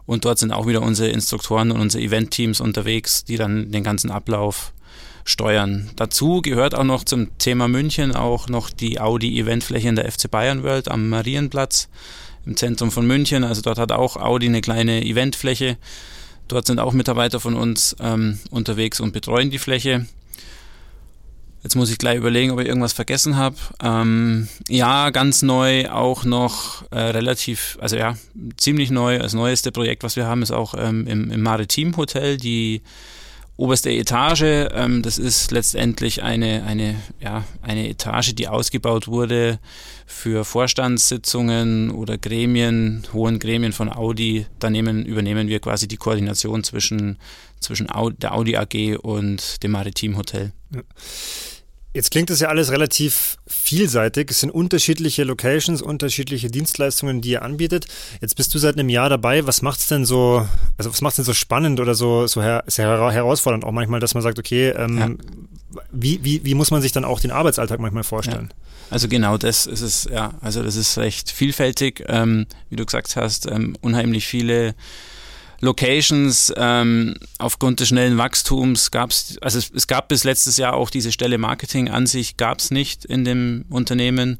und 0.06 0.24
dort 0.24 0.38
sind 0.38 0.52
auch 0.52 0.66
wieder 0.66 0.82
unsere 0.82 1.08
Instruktoren 1.10 1.70
und 1.70 1.80
unsere 1.80 2.04
Event-Teams 2.04 2.60
unterwegs, 2.60 3.24
die 3.24 3.36
dann 3.36 3.70
den 3.70 3.84
ganzen 3.84 4.10
Ablauf 4.10 4.72
steuern. 5.24 5.90
Dazu 5.96 6.42
gehört 6.42 6.74
auch 6.74 6.84
noch 6.84 7.04
zum 7.04 7.36
Thema 7.38 7.68
München 7.68 8.14
auch 8.14 8.48
noch 8.48 8.70
die 8.70 9.00
Audi-Eventfläche 9.00 9.88
in 9.88 9.96
der 9.96 10.10
FC 10.10 10.30
Bayern 10.30 10.62
World 10.62 10.90
am 10.90 11.08
Marienplatz 11.08 11.88
im 12.46 12.56
Zentrum 12.56 12.90
von 12.90 13.06
München. 13.06 13.44
Also 13.44 13.62
dort 13.62 13.78
hat 13.78 13.92
auch 13.92 14.16
Audi 14.16 14.46
eine 14.46 14.60
kleine 14.60 15.04
Eventfläche. 15.04 15.76
Dort 16.48 16.66
sind 16.66 16.80
auch 16.80 16.92
Mitarbeiter 16.92 17.38
von 17.38 17.54
uns 17.54 17.94
ähm, 18.00 18.38
unterwegs 18.50 19.00
und 19.00 19.12
betreuen 19.12 19.50
die 19.50 19.58
Fläche. 19.58 20.06
Jetzt 21.62 21.76
muss 21.76 21.90
ich 21.90 21.98
gleich 21.98 22.16
überlegen, 22.16 22.52
ob 22.52 22.60
ich 22.60 22.68
irgendwas 22.68 22.94
vergessen 22.94 23.36
habe. 23.36 23.56
Ähm, 23.82 24.48
ja, 24.68 25.10
ganz 25.10 25.42
neu, 25.42 25.90
auch 25.90 26.24
noch 26.24 26.90
äh, 26.90 26.98
relativ, 26.98 27.76
also 27.80 27.96
ja, 27.96 28.16
ziemlich 28.56 28.90
neu. 28.90 29.18
Das 29.18 29.34
neueste 29.34 29.70
Projekt, 29.70 30.02
was 30.02 30.16
wir 30.16 30.26
haben, 30.26 30.42
ist 30.42 30.52
auch 30.52 30.74
ähm, 30.76 31.06
im, 31.06 31.30
im 31.30 31.42
Maritim 31.42 31.96
Hotel, 31.98 32.38
die 32.38 32.80
oberste 33.60 33.90
Etage. 33.90 34.68
Ähm, 34.72 35.02
das 35.02 35.18
ist 35.18 35.50
letztendlich 35.50 36.22
eine, 36.22 36.64
eine, 36.64 36.96
ja, 37.20 37.44
eine 37.60 37.90
Etage, 37.90 38.34
die 38.34 38.48
ausgebaut 38.48 39.06
wurde 39.06 39.58
für 40.06 40.46
Vorstandssitzungen 40.46 41.90
oder 41.90 42.16
Gremien, 42.16 43.02
hohen 43.12 43.38
Gremien 43.38 43.72
von 43.72 43.92
Audi. 43.92 44.46
Da 44.58 44.70
nehmen, 44.70 45.04
übernehmen 45.04 45.48
wir 45.48 45.60
quasi 45.60 45.86
die 45.88 45.98
Koordination 45.98 46.64
zwischen, 46.64 47.18
zwischen 47.60 47.88
der 48.18 48.34
Audi 48.34 48.56
AG 48.56 48.98
und 48.98 49.62
dem 49.62 49.70
Maritim 49.70 50.16
Hotel. 50.16 50.52
Ja. 50.74 50.82
Jetzt 51.92 52.12
klingt 52.12 52.30
das 52.30 52.38
ja 52.38 52.48
alles 52.48 52.70
relativ 52.70 53.36
vielseitig. 53.48 54.30
Es 54.30 54.40
sind 54.40 54.50
unterschiedliche 54.50 55.24
Locations, 55.24 55.82
unterschiedliche 55.82 56.48
Dienstleistungen, 56.48 57.20
die 57.20 57.30
ihr 57.30 57.42
anbietet. 57.42 57.86
Jetzt 58.20 58.36
bist 58.36 58.54
du 58.54 58.58
seit 58.58 58.78
einem 58.78 58.88
Jahr 58.88 59.08
dabei. 59.08 59.44
Was 59.44 59.60
macht's 59.60 59.88
denn 59.88 60.04
so, 60.04 60.46
also 60.78 60.92
was 60.92 61.00
macht's 61.00 61.16
denn 61.16 61.24
so 61.24 61.34
spannend 61.34 61.80
oder 61.80 61.96
so, 61.96 62.28
so 62.28 62.42
her 62.42 62.62
sehr 62.68 62.86
herausfordernd 62.86 63.64
auch 63.64 63.72
manchmal, 63.72 63.98
dass 63.98 64.14
man 64.14 64.22
sagt, 64.22 64.38
okay, 64.38 64.68
ähm, 64.68 64.98
ja. 64.98 65.10
wie, 65.90 66.22
wie, 66.22 66.44
wie 66.44 66.54
muss 66.54 66.70
man 66.70 66.80
sich 66.80 66.92
dann 66.92 67.04
auch 67.04 67.18
den 67.18 67.32
Arbeitsalltag 67.32 67.80
manchmal 67.80 68.04
vorstellen? 68.04 68.50
Ja. 68.50 68.56
Also 68.90 69.08
genau 69.08 69.36
das 69.36 69.66
ist 69.66 69.80
es, 69.80 70.04
ja. 70.04 70.34
Also 70.40 70.62
das 70.62 70.76
ist 70.76 70.96
recht 70.96 71.32
vielfältig, 71.32 72.04
ähm, 72.06 72.46
wie 72.68 72.76
du 72.76 72.86
gesagt 72.86 73.16
hast, 73.16 73.46
ähm, 73.46 73.76
unheimlich 73.80 74.28
viele 74.28 74.76
Locations. 75.60 76.52
Ähm, 76.56 77.14
aufgrund 77.38 77.80
des 77.80 77.88
schnellen 77.88 78.18
Wachstums 78.18 78.90
gab 78.90 79.10
es, 79.10 79.38
also 79.40 79.58
es, 79.58 79.70
es, 79.74 79.86
gab 79.86 80.08
bis 80.08 80.24
letztes 80.24 80.56
Jahr 80.56 80.74
auch 80.74 80.90
diese 80.90 81.12
Stelle 81.12 81.38
Marketing 81.38 81.88
an 81.88 82.06
sich, 82.06 82.36
gab 82.36 82.58
es 82.58 82.70
nicht 82.70 83.04
in 83.04 83.24
dem 83.24 83.64
Unternehmen. 83.68 84.38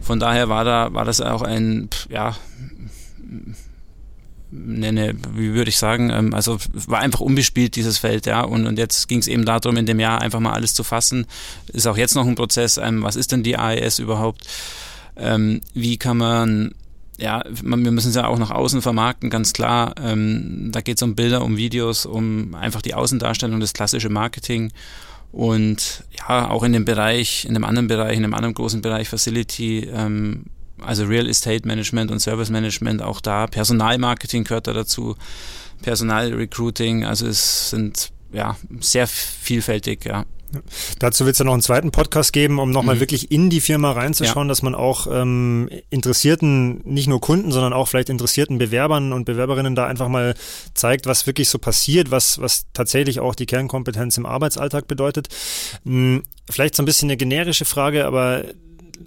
Von 0.00 0.20
daher 0.20 0.48
war 0.48 0.64
da, 0.64 0.92
war 0.92 1.04
das 1.04 1.20
auch 1.20 1.42
ein, 1.42 1.88
ja, 2.08 2.36
nenne, 4.54 5.14
wie 5.34 5.54
würde 5.54 5.68
ich 5.68 5.78
sagen, 5.78 6.10
ähm, 6.10 6.32
also 6.32 6.58
war 6.72 7.00
einfach 7.00 7.20
unbespielt 7.20 7.76
dieses 7.76 7.98
Feld, 7.98 8.26
ja. 8.26 8.42
Und, 8.42 8.66
und 8.66 8.78
jetzt 8.78 9.08
ging 9.08 9.18
es 9.18 9.26
eben 9.26 9.44
darum, 9.44 9.76
in 9.76 9.86
dem 9.86 10.00
Jahr 10.00 10.20
einfach 10.20 10.40
mal 10.40 10.52
alles 10.52 10.74
zu 10.74 10.84
fassen. 10.84 11.26
Ist 11.72 11.86
auch 11.86 11.96
jetzt 11.96 12.14
noch 12.14 12.26
ein 12.26 12.36
Prozess, 12.36 12.78
ähm, 12.78 13.02
was 13.02 13.16
ist 13.16 13.32
denn 13.32 13.42
die 13.42 13.56
AES 13.56 13.98
überhaupt? 13.98 14.46
Ähm, 15.16 15.60
wie 15.74 15.96
kann 15.96 16.16
man 16.16 16.74
ja, 17.18 17.44
wir 17.46 17.76
müssen 17.76 18.08
es 18.08 18.14
ja 18.14 18.26
auch 18.26 18.38
nach 18.38 18.50
außen 18.50 18.82
vermarkten, 18.82 19.30
ganz 19.30 19.52
klar. 19.52 19.94
Ähm, 20.02 20.70
da 20.72 20.80
geht 20.80 20.96
es 20.96 21.02
um 21.02 21.14
Bilder, 21.14 21.42
um 21.42 21.56
Videos, 21.56 22.06
um 22.06 22.54
einfach 22.54 22.82
die 22.82 22.94
Außendarstellung, 22.94 23.60
das 23.60 23.72
klassische 23.72 24.08
Marketing. 24.08 24.72
Und 25.30 26.04
ja, 26.16 26.48
auch 26.48 26.62
in 26.62 26.72
dem 26.72 26.84
Bereich, 26.84 27.44
in 27.44 27.56
einem 27.56 27.64
anderen 27.64 27.88
Bereich, 27.88 28.16
in 28.16 28.24
einem 28.24 28.34
anderen 28.34 28.54
großen 28.54 28.82
Bereich 28.82 29.08
Facility, 29.08 29.88
ähm, 29.92 30.44
also 30.80 31.04
Real 31.04 31.28
Estate 31.28 31.66
Management 31.66 32.10
und 32.10 32.20
Service 32.20 32.50
Management, 32.50 33.02
auch 33.02 33.20
da 33.20 33.46
Personalmarketing 33.46 34.44
gehört 34.44 34.66
da 34.66 34.72
dazu, 34.72 35.16
Personalrecruiting, 35.82 37.04
also 37.04 37.26
es 37.26 37.70
sind 37.70 38.10
ja 38.32 38.56
sehr 38.80 39.06
vielfältig, 39.06 40.04
ja. 40.54 40.60
Dazu 40.98 41.26
wird 41.26 41.34
es 41.34 41.38
ja 41.38 41.44
noch 41.44 41.52
einen 41.52 41.62
zweiten 41.62 41.90
Podcast 41.90 42.32
geben, 42.32 42.58
um 42.58 42.70
nochmal 42.70 42.96
mhm. 42.96 43.00
wirklich 43.00 43.30
in 43.30 43.50
die 43.50 43.60
Firma 43.60 43.92
reinzuschauen, 43.92 44.46
ja. 44.46 44.50
dass 44.50 44.62
man 44.62 44.74
auch 44.74 45.06
ähm, 45.10 45.68
interessierten, 45.90 46.80
nicht 46.84 47.08
nur 47.08 47.20
Kunden, 47.20 47.52
sondern 47.52 47.72
auch 47.72 47.88
vielleicht 47.88 48.08
interessierten 48.08 48.58
Bewerbern 48.58 49.12
und 49.12 49.24
Bewerberinnen 49.24 49.74
da 49.74 49.86
einfach 49.86 50.08
mal 50.08 50.34
zeigt, 50.74 51.06
was 51.06 51.26
wirklich 51.26 51.48
so 51.48 51.58
passiert, 51.58 52.10
was, 52.10 52.40
was 52.40 52.66
tatsächlich 52.72 53.20
auch 53.20 53.34
die 53.34 53.46
Kernkompetenz 53.46 54.16
im 54.16 54.26
Arbeitsalltag 54.26 54.86
bedeutet. 54.86 55.28
Hm, 55.84 56.22
vielleicht 56.50 56.74
so 56.74 56.82
ein 56.82 56.86
bisschen 56.86 57.08
eine 57.08 57.16
generische 57.16 57.64
Frage, 57.64 58.06
aber 58.06 58.44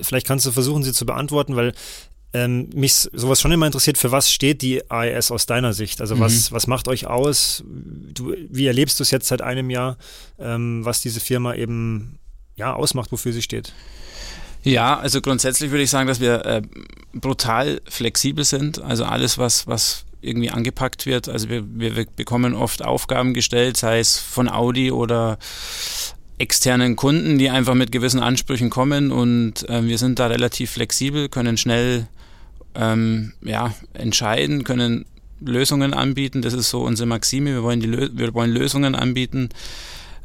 vielleicht 0.01 0.27
kannst 0.27 0.45
du 0.45 0.51
versuchen, 0.51 0.83
sie 0.83 0.93
zu 0.93 1.05
beantworten, 1.05 1.55
weil 1.55 1.73
ähm, 2.33 2.69
mich 2.73 2.93
sowas 2.93 3.39
schon 3.39 3.51
immer 3.51 3.65
interessiert, 3.65 3.97
für 3.97 4.11
was 4.11 4.31
steht 4.31 4.61
die 4.61 4.89
AES 4.89 5.31
aus 5.31 5.45
deiner 5.45 5.73
Sicht? 5.73 6.01
Also 6.01 6.15
mhm. 6.15 6.19
was, 6.21 6.51
was 6.51 6.67
macht 6.67 6.87
euch 6.87 7.07
aus? 7.07 7.63
Du, 7.65 8.35
wie 8.49 8.67
erlebst 8.67 8.99
du 8.99 9.03
es 9.03 9.11
jetzt 9.11 9.27
seit 9.27 9.41
einem 9.41 9.69
Jahr, 9.69 9.97
ähm, 10.39 10.83
was 10.83 11.01
diese 11.01 11.19
Firma 11.19 11.55
eben 11.55 12.19
ja, 12.55 12.73
ausmacht, 12.73 13.11
wofür 13.11 13.33
sie 13.33 13.41
steht? 13.41 13.73
Ja, 14.63 14.99
also 14.99 15.21
grundsätzlich 15.21 15.71
würde 15.71 15.83
ich 15.83 15.89
sagen, 15.89 16.07
dass 16.07 16.19
wir 16.19 16.45
äh, 16.45 16.61
brutal 17.13 17.81
flexibel 17.87 18.43
sind. 18.43 18.81
Also 18.81 19.05
alles, 19.05 19.37
was, 19.37 19.67
was 19.67 20.03
irgendwie 20.21 20.49
angepackt 20.49 21.05
wird. 21.05 21.29
Also 21.29 21.49
wir, 21.49 21.63
wir 21.65 22.05
bekommen 22.15 22.53
oft 22.53 22.83
Aufgaben 22.83 23.33
gestellt, 23.33 23.77
sei 23.77 23.99
es 23.99 24.17
von 24.19 24.49
Audi 24.49 24.91
oder 24.91 25.37
externen 26.39 26.95
Kunden, 26.95 27.37
die 27.37 27.49
einfach 27.49 27.73
mit 27.73 27.91
gewissen 27.91 28.19
Ansprüchen 28.19 28.69
kommen 28.69 29.11
und 29.11 29.67
äh, 29.69 29.83
wir 29.85 29.97
sind 29.97 30.19
da 30.19 30.27
relativ 30.27 30.71
flexibel, 30.71 31.29
können 31.29 31.57
schnell 31.57 32.07
ähm, 32.75 33.33
ja, 33.41 33.73
entscheiden, 33.93 34.63
können 34.63 35.05
Lösungen 35.39 35.93
anbieten. 35.93 36.41
Das 36.41 36.53
ist 36.53 36.69
so 36.69 36.81
unsere 36.83 37.07
Maxime. 37.07 37.51
Wir 37.51 37.63
wollen, 37.63 37.79
die 37.79 37.91
wir 37.91 38.33
wollen 38.33 38.51
Lösungen 38.51 38.95
anbieten. 38.95 39.49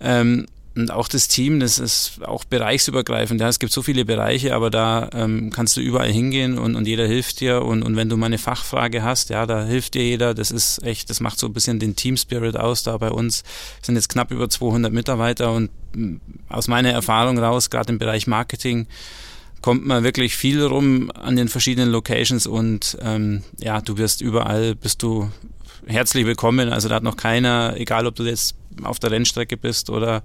Ähm, 0.00 0.46
und 0.74 0.90
auch 0.90 1.08
das 1.08 1.28
Team, 1.28 1.60
das 1.60 1.78
ist 1.78 2.24
auch 2.24 2.44
bereichsübergreifend. 2.44 3.40
Ja, 3.40 3.48
es 3.48 3.58
gibt 3.58 3.72
so 3.72 3.82
viele 3.82 4.06
Bereiche, 4.06 4.54
aber 4.54 4.70
da 4.70 5.10
ähm, 5.12 5.50
kannst 5.50 5.76
du 5.76 5.82
überall 5.82 6.10
hingehen 6.10 6.58
und, 6.58 6.76
und 6.76 6.88
jeder 6.88 7.06
hilft 7.06 7.40
dir. 7.40 7.62
Und, 7.62 7.82
und 7.82 7.94
wenn 7.96 8.08
du 8.08 8.16
mal 8.16 8.26
eine 8.26 8.38
Fachfrage 8.38 9.02
hast, 9.02 9.28
ja, 9.28 9.44
da 9.44 9.64
hilft 9.64 9.94
dir 9.94 10.02
jeder. 10.02 10.32
Das 10.32 10.50
ist 10.50 10.82
echt, 10.82 11.10
das 11.10 11.20
macht 11.20 11.38
so 11.38 11.46
ein 11.46 11.52
bisschen 11.52 11.78
den 11.78 11.94
Team 11.94 12.16
Spirit 12.16 12.56
aus 12.56 12.82
da 12.84 12.96
bei 12.96 13.10
uns. 13.10 13.42
Sind 13.82 13.96
jetzt 13.96 14.08
knapp 14.08 14.30
über 14.30 14.48
200 14.48 14.90
Mitarbeiter 14.92 15.52
und 15.52 15.70
aus 16.48 16.68
meiner 16.68 16.90
Erfahrung 16.90 17.38
raus, 17.38 17.68
gerade 17.68 17.92
im 17.92 17.98
Bereich 17.98 18.26
Marketing, 18.26 18.86
kommt 19.62 19.86
man 19.86 20.04
wirklich 20.04 20.36
viel 20.36 20.62
rum 20.62 21.10
an 21.12 21.36
den 21.36 21.48
verschiedenen 21.48 21.90
Locations 21.90 22.46
und 22.46 22.98
ähm, 23.00 23.42
ja, 23.58 23.80
du 23.80 23.96
wirst 23.96 24.20
überall, 24.20 24.74
bist 24.74 25.02
du 25.02 25.30
herzlich 25.86 26.26
willkommen. 26.26 26.72
Also 26.72 26.88
da 26.88 26.96
hat 26.96 27.02
noch 27.02 27.16
keiner, 27.16 27.74
egal 27.76 28.06
ob 28.06 28.14
du 28.16 28.24
jetzt 28.24 28.56
auf 28.82 28.98
der 28.98 29.10
Rennstrecke 29.10 29.56
bist 29.56 29.90
oder 29.90 30.22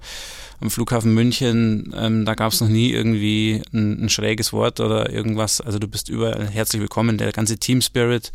am 0.60 0.70
Flughafen 0.70 1.14
München, 1.14 1.94
ähm, 1.96 2.24
da 2.24 2.34
gab 2.34 2.52
es 2.52 2.60
noch 2.60 2.68
nie 2.68 2.90
irgendwie 2.90 3.62
ein, 3.72 4.04
ein, 4.04 4.08
schräges 4.08 4.52
Wort 4.52 4.80
oder 4.80 5.10
irgendwas. 5.10 5.60
Also 5.60 5.78
du 5.78 5.86
bist 5.86 6.08
überall 6.08 6.48
herzlich 6.48 6.80
willkommen. 6.80 7.18
Der 7.18 7.30
ganze 7.32 7.58
Team 7.58 7.80
Spirit, 7.80 8.32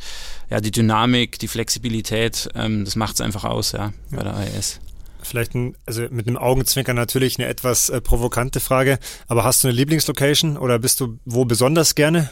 ja, 0.49 0.61
die 0.61 0.71
Dynamik, 0.71 1.39
die 1.39 1.47
Flexibilität, 1.47 2.49
ähm, 2.55 2.85
das 2.85 2.95
macht 2.95 3.15
es 3.15 3.21
einfach 3.21 3.43
aus, 3.43 3.73
ja, 3.73 3.91
bei 4.11 4.23
der 4.23 4.35
AES. 4.35 4.79
Vielleicht 5.23 5.55
ein, 5.55 5.75
also 5.85 6.03
mit 6.09 6.27
einem 6.27 6.37
Augenzwinkern 6.37 6.95
natürlich 6.95 7.39
eine 7.39 7.47
etwas 7.47 7.89
äh, 7.89 8.01
provokante 8.01 8.59
Frage, 8.59 8.99
aber 9.27 9.43
hast 9.43 9.63
du 9.63 9.67
eine 9.67 9.77
Lieblingslocation 9.77 10.57
oder 10.57 10.79
bist 10.79 10.99
du 10.99 11.19
wo 11.25 11.45
besonders 11.45 11.95
gerne? 11.95 12.29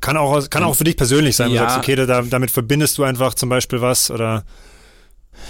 Kann 0.00 0.16
auch, 0.16 0.50
kann 0.50 0.64
auch 0.64 0.74
für 0.76 0.84
dich 0.84 0.96
persönlich 0.96 1.36
sein, 1.36 1.50
ja. 1.50 1.62
du 1.62 1.68
sagst, 1.68 1.78
okay, 1.78 1.96
da, 1.96 2.22
damit 2.22 2.50
verbindest 2.50 2.98
du 2.98 3.04
einfach 3.04 3.34
zum 3.34 3.48
Beispiel 3.48 3.80
was 3.80 4.10
oder? 4.10 4.44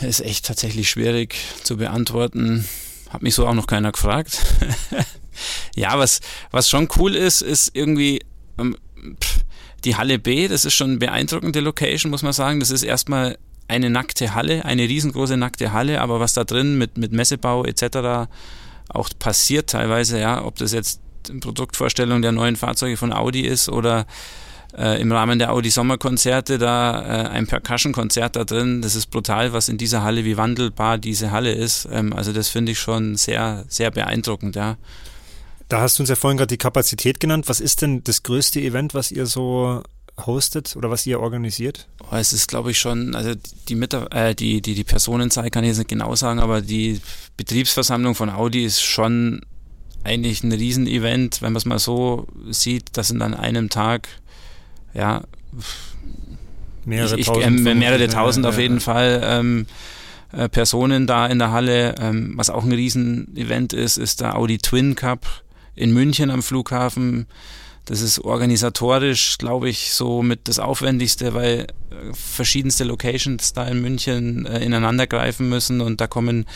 Ist 0.00 0.20
echt 0.20 0.46
tatsächlich 0.46 0.90
schwierig 0.90 1.36
zu 1.62 1.76
beantworten. 1.76 2.66
Hat 3.10 3.22
mich 3.22 3.34
so 3.34 3.46
auch 3.46 3.54
noch 3.54 3.66
keiner 3.66 3.92
gefragt. 3.92 4.38
ja, 5.74 5.98
was, 5.98 6.20
was 6.50 6.68
schon 6.68 6.88
cool 6.96 7.14
ist, 7.14 7.40
ist 7.40 7.70
irgendwie, 7.74 8.20
ähm, 8.58 8.76
die 9.84 9.96
Halle 9.96 10.18
B, 10.18 10.48
das 10.48 10.64
ist 10.64 10.74
schon 10.74 10.90
eine 10.90 10.98
beeindruckende 10.98 11.60
Location, 11.60 12.10
muss 12.10 12.22
man 12.22 12.32
sagen. 12.32 12.60
Das 12.60 12.70
ist 12.70 12.82
erstmal 12.82 13.38
eine 13.68 13.90
nackte 13.90 14.34
Halle, 14.34 14.64
eine 14.64 14.82
riesengroße 14.82 15.36
nackte 15.36 15.72
Halle, 15.72 16.00
aber 16.00 16.20
was 16.20 16.34
da 16.34 16.44
drin 16.44 16.78
mit, 16.78 16.98
mit 16.98 17.12
Messebau 17.12 17.64
etc. 17.64 18.28
auch 18.88 19.08
passiert 19.18 19.70
teilweise, 19.70 20.20
ja, 20.20 20.44
ob 20.44 20.56
das 20.56 20.72
jetzt 20.72 21.00
Produktvorstellung 21.40 22.22
der 22.22 22.32
neuen 22.32 22.56
Fahrzeuge 22.56 22.96
von 22.96 23.12
Audi 23.12 23.40
ist 23.40 23.68
oder 23.68 24.06
äh, 24.76 25.00
im 25.00 25.10
Rahmen 25.12 25.38
der 25.38 25.52
Audi 25.52 25.70
Sommerkonzerte 25.70 26.58
da 26.58 27.02
äh, 27.02 27.28
ein 27.28 27.46
Percussion-Konzert 27.46 28.36
da 28.36 28.44
drin. 28.44 28.82
Das 28.82 28.94
ist 28.94 29.06
brutal, 29.10 29.52
was 29.52 29.68
in 29.68 29.78
dieser 29.78 30.02
Halle, 30.02 30.24
wie 30.24 30.36
wandelbar 30.36 30.98
diese 30.98 31.30
Halle 31.30 31.52
ist. 31.52 31.88
Ähm, 31.90 32.12
also 32.12 32.32
das 32.32 32.48
finde 32.48 32.72
ich 32.72 32.78
schon 32.78 33.16
sehr, 33.16 33.64
sehr 33.68 33.90
beeindruckend, 33.90 34.56
ja. 34.56 34.76
Da 35.68 35.80
hast 35.80 35.98
du 35.98 36.02
uns 36.02 36.10
ja 36.10 36.16
vorhin 36.16 36.38
gerade 36.38 36.48
die 36.48 36.58
Kapazität 36.58 37.18
genannt. 37.18 37.48
Was 37.48 37.60
ist 37.60 37.82
denn 37.82 38.04
das 38.04 38.22
größte 38.22 38.60
Event, 38.60 38.94
was 38.94 39.10
ihr 39.10 39.26
so 39.26 39.82
hostet 40.24 40.76
oder 40.76 40.90
was 40.90 41.06
ihr 41.06 41.20
organisiert? 41.20 41.88
Oh, 42.00 42.16
es 42.16 42.32
ist, 42.32 42.48
glaube 42.48 42.70
ich, 42.70 42.78
schon, 42.78 43.14
also 43.14 43.32
die, 43.68 43.74
Mitar 43.74 44.12
äh, 44.14 44.34
die, 44.34 44.62
die, 44.62 44.74
die 44.74 44.84
Personenzahl 44.84 45.50
kann 45.50 45.64
ich 45.64 45.68
jetzt 45.68 45.78
nicht 45.78 45.90
genau 45.90 46.14
sagen, 46.14 46.40
aber 46.40 46.62
die 46.62 47.00
Betriebsversammlung 47.36 48.14
von 48.14 48.30
Audi 48.30 48.64
ist 48.64 48.80
schon 48.80 49.42
eigentlich 50.04 50.42
ein 50.42 50.52
Riesenevent, 50.52 51.42
wenn 51.42 51.52
man 51.52 51.58
es 51.58 51.64
mal 51.64 51.78
so 51.78 52.26
sieht, 52.48 52.96
dass 52.96 53.10
in 53.10 53.20
an 53.22 53.34
einem 53.34 53.68
Tag, 53.68 54.08
ja, 54.94 55.24
mehrere 56.84 57.14
ich, 57.14 57.20
ich, 57.20 57.26
tausend, 57.26 57.66
äh, 57.66 57.74
mehrere 57.74 58.08
tausend 58.08 58.44
ja, 58.44 58.50
auf 58.50 58.58
jeden 58.58 58.76
ja. 58.76 58.80
Fall 58.80 59.20
ähm, 59.24 59.66
äh, 60.32 60.48
Personen 60.48 61.06
da 61.06 61.26
in 61.26 61.38
der 61.38 61.50
Halle. 61.50 61.96
Ähm, 62.00 62.34
was 62.36 62.50
auch 62.50 62.64
ein 62.64 62.72
Riesenevent 62.72 63.72
ist, 63.72 63.96
ist 63.96 64.20
der 64.20 64.36
Audi 64.36 64.58
Twin 64.58 64.94
Cup 64.94 65.26
in 65.74 65.92
München 65.92 66.30
am 66.30 66.42
Flughafen. 66.42 67.26
Das 67.86 68.00
ist 68.00 68.18
organisatorisch, 68.18 69.38
glaube 69.38 69.68
ich, 69.68 69.92
so 69.92 70.22
mit 70.22 70.48
das 70.48 70.58
Aufwendigste, 70.58 71.34
weil 71.34 71.68
äh, 71.90 72.12
verschiedenste 72.12 72.84
Locations 72.84 73.52
da 73.52 73.66
in 73.66 73.80
München 73.80 74.44
äh, 74.44 74.62
ineinander 74.64 75.06
greifen 75.06 75.48
müssen 75.48 75.80
und 75.80 76.00
da 76.00 76.08
kommen 76.08 76.46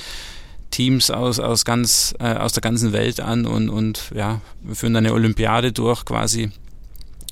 Teams 0.70 1.10
aus, 1.10 1.38
aus, 1.38 1.64
ganz, 1.64 2.14
äh, 2.18 2.34
aus 2.34 2.52
der 2.52 2.62
ganzen 2.62 2.92
Welt 2.92 3.20
an 3.20 3.46
und, 3.46 3.68
und 3.68 4.10
ja, 4.14 4.40
wir 4.62 4.74
führen 4.74 4.96
eine 4.96 5.12
Olympiade 5.12 5.72
durch 5.72 6.04
quasi. 6.04 6.50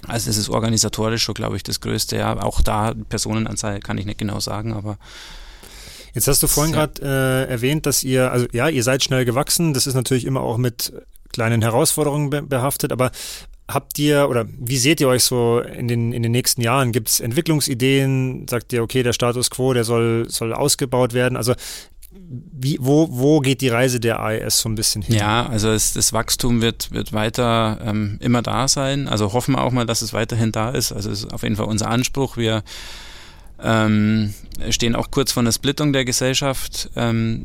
Also 0.06 0.30
es 0.30 0.36
ist 0.36 0.48
organisatorisch 0.48 1.24
schon, 1.24 1.34
glaube 1.34 1.56
ich, 1.56 1.64
das 1.64 1.80
Größte. 1.80 2.16
Ja, 2.16 2.40
auch 2.40 2.62
da 2.62 2.94
Personenanzahl 3.08 3.80
kann 3.80 3.98
ich 3.98 4.06
nicht 4.06 4.18
genau 4.18 4.40
sagen, 4.40 4.72
aber 4.72 4.96
Jetzt 6.14 6.26
hast 6.26 6.42
du 6.42 6.46
vorhin 6.46 6.72
gerade 6.72 7.02
äh, 7.02 7.50
erwähnt, 7.50 7.86
dass 7.86 8.02
ihr, 8.02 8.32
also 8.32 8.46
ja, 8.52 8.68
ihr 8.68 8.82
seid 8.82 9.04
schnell 9.04 9.24
gewachsen. 9.24 9.74
Das 9.74 9.86
ist 9.86 9.94
natürlich 9.94 10.24
immer 10.24 10.40
auch 10.40 10.56
mit 10.56 10.92
kleinen 11.32 11.62
Herausforderungen 11.62 12.48
behaftet, 12.48 12.92
aber 12.92 13.12
habt 13.68 13.98
ihr 13.98 14.28
oder 14.28 14.46
wie 14.58 14.78
seht 14.78 15.00
ihr 15.00 15.08
euch 15.08 15.24
so 15.24 15.60
in 15.60 15.88
den, 15.88 16.12
in 16.12 16.22
den 16.22 16.32
nächsten 16.32 16.62
Jahren? 16.62 16.92
Gibt 16.92 17.08
es 17.08 17.20
Entwicklungsideen? 17.20 18.46
Sagt 18.48 18.72
ihr, 18.72 18.82
okay, 18.82 19.02
der 19.02 19.12
Status 19.12 19.50
quo, 19.50 19.74
der 19.74 19.84
soll, 19.84 20.26
soll 20.28 20.52
ausgebaut 20.52 21.12
werden? 21.12 21.36
Also 21.36 21.54
wie, 22.10 22.78
wo, 22.80 23.08
wo 23.10 23.40
geht 23.40 23.60
die 23.60 23.68
Reise 23.68 24.00
der 24.00 24.20
AES 24.20 24.60
so 24.60 24.68
ein 24.68 24.74
bisschen 24.74 25.02
hin? 25.02 25.16
Ja, 25.16 25.46
also 25.46 25.70
es, 25.70 25.92
das 25.92 26.12
Wachstum 26.12 26.62
wird, 26.62 26.90
wird 26.90 27.12
weiter 27.12 27.78
ähm, 27.84 28.18
immer 28.20 28.42
da 28.42 28.66
sein. 28.66 29.08
Also 29.08 29.32
hoffen 29.34 29.54
wir 29.54 29.62
auch 29.62 29.72
mal, 29.72 29.86
dass 29.86 30.02
es 30.02 30.12
weiterhin 30.12 30.50
da 30.50 30.70
ist. 30.70 30.92
Also 30.92 31.10
es 31.10 31.24
ist 31.24 31.32
auf 31.32 31.42
jeden 31.42 31.56
Fall 31.56 31.66
unser 31.66 31.90
Anspruch. 31.90 32.36
Wir 32.36 32.62
ähm, 33.62 34.32
stehen 34.70 34.96
auch 34.96 35.10
kurz 35.10 35.32
vor 35.32 35.42
einer 35.42 35.52
Splittung 35.52 35.92
der 35.92 36.04
Gesellschaft, 36.04 36.90
ähm, 36.96 37.44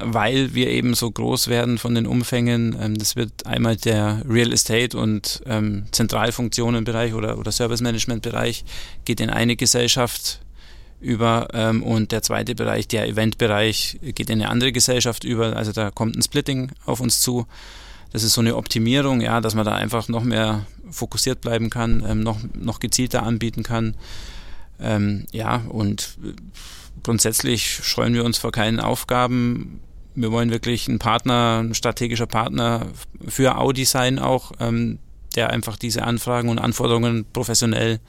weil 0.00 0.54
wir 0.54 0.68
eben 0.68 0.94
so 0.94 1.10
groß 1.10 1.48
werden 1.48 1.78
von 1.78 1.94
den 1.94 2.06
Umfängen. 2.06 2.76
Ähm, 2.80 2.98
das 2.98 3.16
wird 3.16 3.46
einmal 3.46 3.76
der 3.76 4.22
Real 4.28 4.52
Estate 4.52 4.96
und 4.96 5.42
ähm, 5.46 5.86
Zentralfunktionenbereich 5.92 7.14
oder, 7.14 7.38
oder 7.38 7.52
Service 7.52 7.80
Management 7.80 8.22
Bereich 8.22 8.64
geht 9.04 9.20
in 9.20 9.30
eine 9.30 9.56
Gesellschaft 9.56 10.40
über 11.00 11.48
ähm, 11.54 11.82
und 11.82 12.12
der 12.12 12.22
zweite 12.22 12.54
Bereich, 12.54 12.86
der 12.86 13.08
Eventbereich, 13.08 13.98
geht 14.02 14.30
in 14.30 14.40
eine 14.40 14.50
andere 14.50 14.72
Gesellschaft 14.72 15.24
über. 15.24 15.56
Also 15.56 15.72
da 15.72 15.90
kommt 15.90 16.16
ein 16.16 16.22
Splitting 16.22 16.72
auf 16.84 17.00
uns 17.00 17.20
zu. 17.20 17.46
Das 18.12 18.22
ist 18.22 18.34
so 18.34 18.40
eine 18.40 18.56
Optimierung, 18.56 19.20
ja, 19.20 19.40
dass 19.40 19.54
man 19.54 19.64
da 19.64 19.74
einfach 19.74 20.08
noch 20.08 20.24
mehr 20.24 20.66
fokussiert 20.90 21.40
bleiben 21.40 21.70
kann, 21.70 22.04
ähm, 22.06 22.20
noch, 22.20 22.38
noch 22.54 22.80
gezielter 22.80 23.22
anbieten 23.22 23.62
kann. 23.62 23.94
Ähm, 24.80 25.26
ja, 25.32 25.56
und 25.68 26.16
grundsätzlich 27.02 27.80
scheuen 27.82 28.14
wir 28.14 28.24
uns 28.24 28.38
vor 28.38 28.52
keinen 28.52 28.80
Aufgaben. 28.80 29.80
Wir 30.14 30.32
wollen 30.32 30.50
wirklich 30.50 30.88
ein 30.88 30.98
Partner, 30.98 31.62
ein 31.62 31.74
strategischer 31.74 32.26
Partner 32.26 32.86
für 33.26 33.56
Audi 33.56 33.84
sein 33.84 34.18
auch, 34.18 34.52
ähm, 34.60 34.98
der 35.36 35.50
einfach 35.50 35.76
diese 35.76 36.02
Anfragen 36.02 36.48
und 36.48 36.58
Anforderungen 36.58 37.24
professionell 37.32 38.00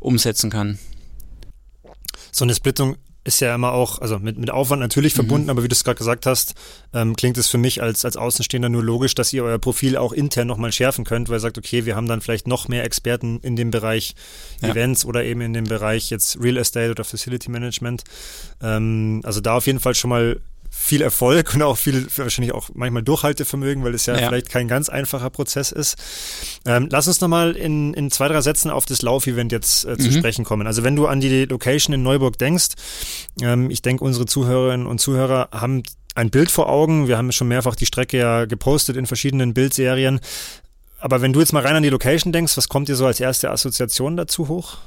umsetzen 0.00 0.50
kann 0.50 0.78
so 2.34 2.44
eine 2.44 2.54
Splittung 2.54 2.96
ist 3.24 3.40
ja 3.40 3.54
immer 3.54 3.72
auch, 3.72 4.00
also 4.00 4.18
mit, 4.18 4.38
mit 4.38 4.50
Aufwand 4.50 4.80
natürlich 4.80 5.14
mhm. 5.14 5.16
verbunden, 5.16 5.50
aber 5.50 5.62
wie 5.62 5.68
du 5.68 5.72
es 5.74 5.82
gerade 5.82 5.96
gesagt 5.96 6.26
hast, 6.26 6.54
ähm, 6.92 7.16
klingt 7.16 7.38
es 7.38 7.48
für 7.48 7.58
mich 7.58 7.82
als, 7.82 8.04
als 8.04 8.16
Außenstehender 8.16 8.68
nur 8.68 8.84
logisch, 8.84 9.14
dass 9.14 9.32
ihr 9.32 9.42
euer 9.44 9.58
Profil 9.58 9.96
auch 9.96 10.12
intern 10.12 10.46
nochmal 10.46 10.72
schärfen 10.72 11.04
könnt, 11.04 11.28
weil 11.28 11.36
ihr 11.36 11.40
sagt, 11.40 11.56
okay, 11.56 11.86
wir 11.86 11.96
haben 11.96 12.06
dann 12.06 12.20
vielleicht 12.20 12.46
noch 12.46 12.68
mehr 12.68 12.84
Experten 12.84 13.40
in 13.40 13.56
dem 13.56 13.70
Bereich 13.70 14.14
ja. 14.60 14.68
Events 14.68 15.04
oder 15.04 15.24
eben 15.24 15.40
in 15.40 15.54
dem 15.54 15.64
Bereich 15.64 16.10
jetzt 16.10 16.38
Real 16.40 16.58
Estate 16.58 16.90
oder 16.90 17.04
Facility 17.04 17.50
Management. 17.50 18.04
Ähm, 18.62 19.22
also 19.24 19.40
da 19.40 19.56
auf 19.56 19.66
jeden 19.66 19.80
Fall 19.80 19.94
schon 19.94 20.10
mal 20.10 20.40
viel 20.76 21.00
Erfolg 21.00 21.54
und 21.54 21.62
auch 21.62 21.78
viel, 21.78 22.06
wahrscheinlich 22.16 22.52
auch 22.52 22.68
manchmal 22.74 23.02
Durchhaltevermögen, 23.02 23.84
weil 23.84 23.94
es 23.94 24.04
ja, 24.06 24.18
ja. 24.18 24.28
vielleicht 24.28 24.50
kein 24.50 24.68
ganz 24.68 24.88
einfacher 24.88 25.30
Prozess 25.30 25.72
ist. 25.72 25.96
Ähm, 26.66 26.88
lass 26.90 27.08
uns 27.08 27.20
nochmal 27.20 27.52
in, 27.56 27.94
in 27.94 28.10
zwei, 28.10 28.28
drei 28.28 28.42
Sätzen 28.42 28.70
auf 28.70 28.84
das 28.84 29.00
Laufevent 29.00 29.50
jetzt 29.50 29.86
äh, 29.86 29.96
zu 29.96 30.08
mhm. 30.08 30.12
sprechen 30.12 30.44
kommen. 30.44 30.66
Also 30.66 30.82
wenn 30.82 30.94
du 30.94 31.06
an 31.06 31.20
die 31.20 31.46
Location 31.46 31.94
in 31.94 32.02
Neuburg 32.02 32.36
denkst, 32.38 32.74
ähm, 33.40 33.70
ich 33.70 33.80
denke, 33.80 34.04
unsere 34.04 34.26
Zuhörerinnen 34.26 34.86
und 34.86 35.00
Zuhörer 35.00 35.48
haben 35.52 35.84
ein 36.14 36.30
Bild 36.30 36.50
vor 36.50 36.68
Augen. 36.68 37.08
Wir 37.08 37.16
haben 37.16 37.32
schon 37.32 37.48
mehrfach 37.48 37.76
die 37.76 37.86
Strecke 37.86 38.18
ja 38.18 38.44
gepostet 38.44 38.96
in 38.96 39.06
verschiedenen 39.06 39.54
Bildserien. 39.54 40.20
Aber 40.98 41.22
wenn 41.22 41.32
du 41.32 41.40
jetzt 41.40 41.52
mal 41.52 41.62
rein 41.62 41.76
an 41.76 41.82
die 41.82 41.90
Location 41.90 42.32
denkst, 42.32 42.56
was 42.56 42.68
kommt 42.68 42.88
dir 42.88 42.96
so 42.96 43.06
als 43.06 43.20
erste 43.20 43.50
Assoziation 43.50 44.16
dazu 44.16 44.48
hoch? 44.48 44.78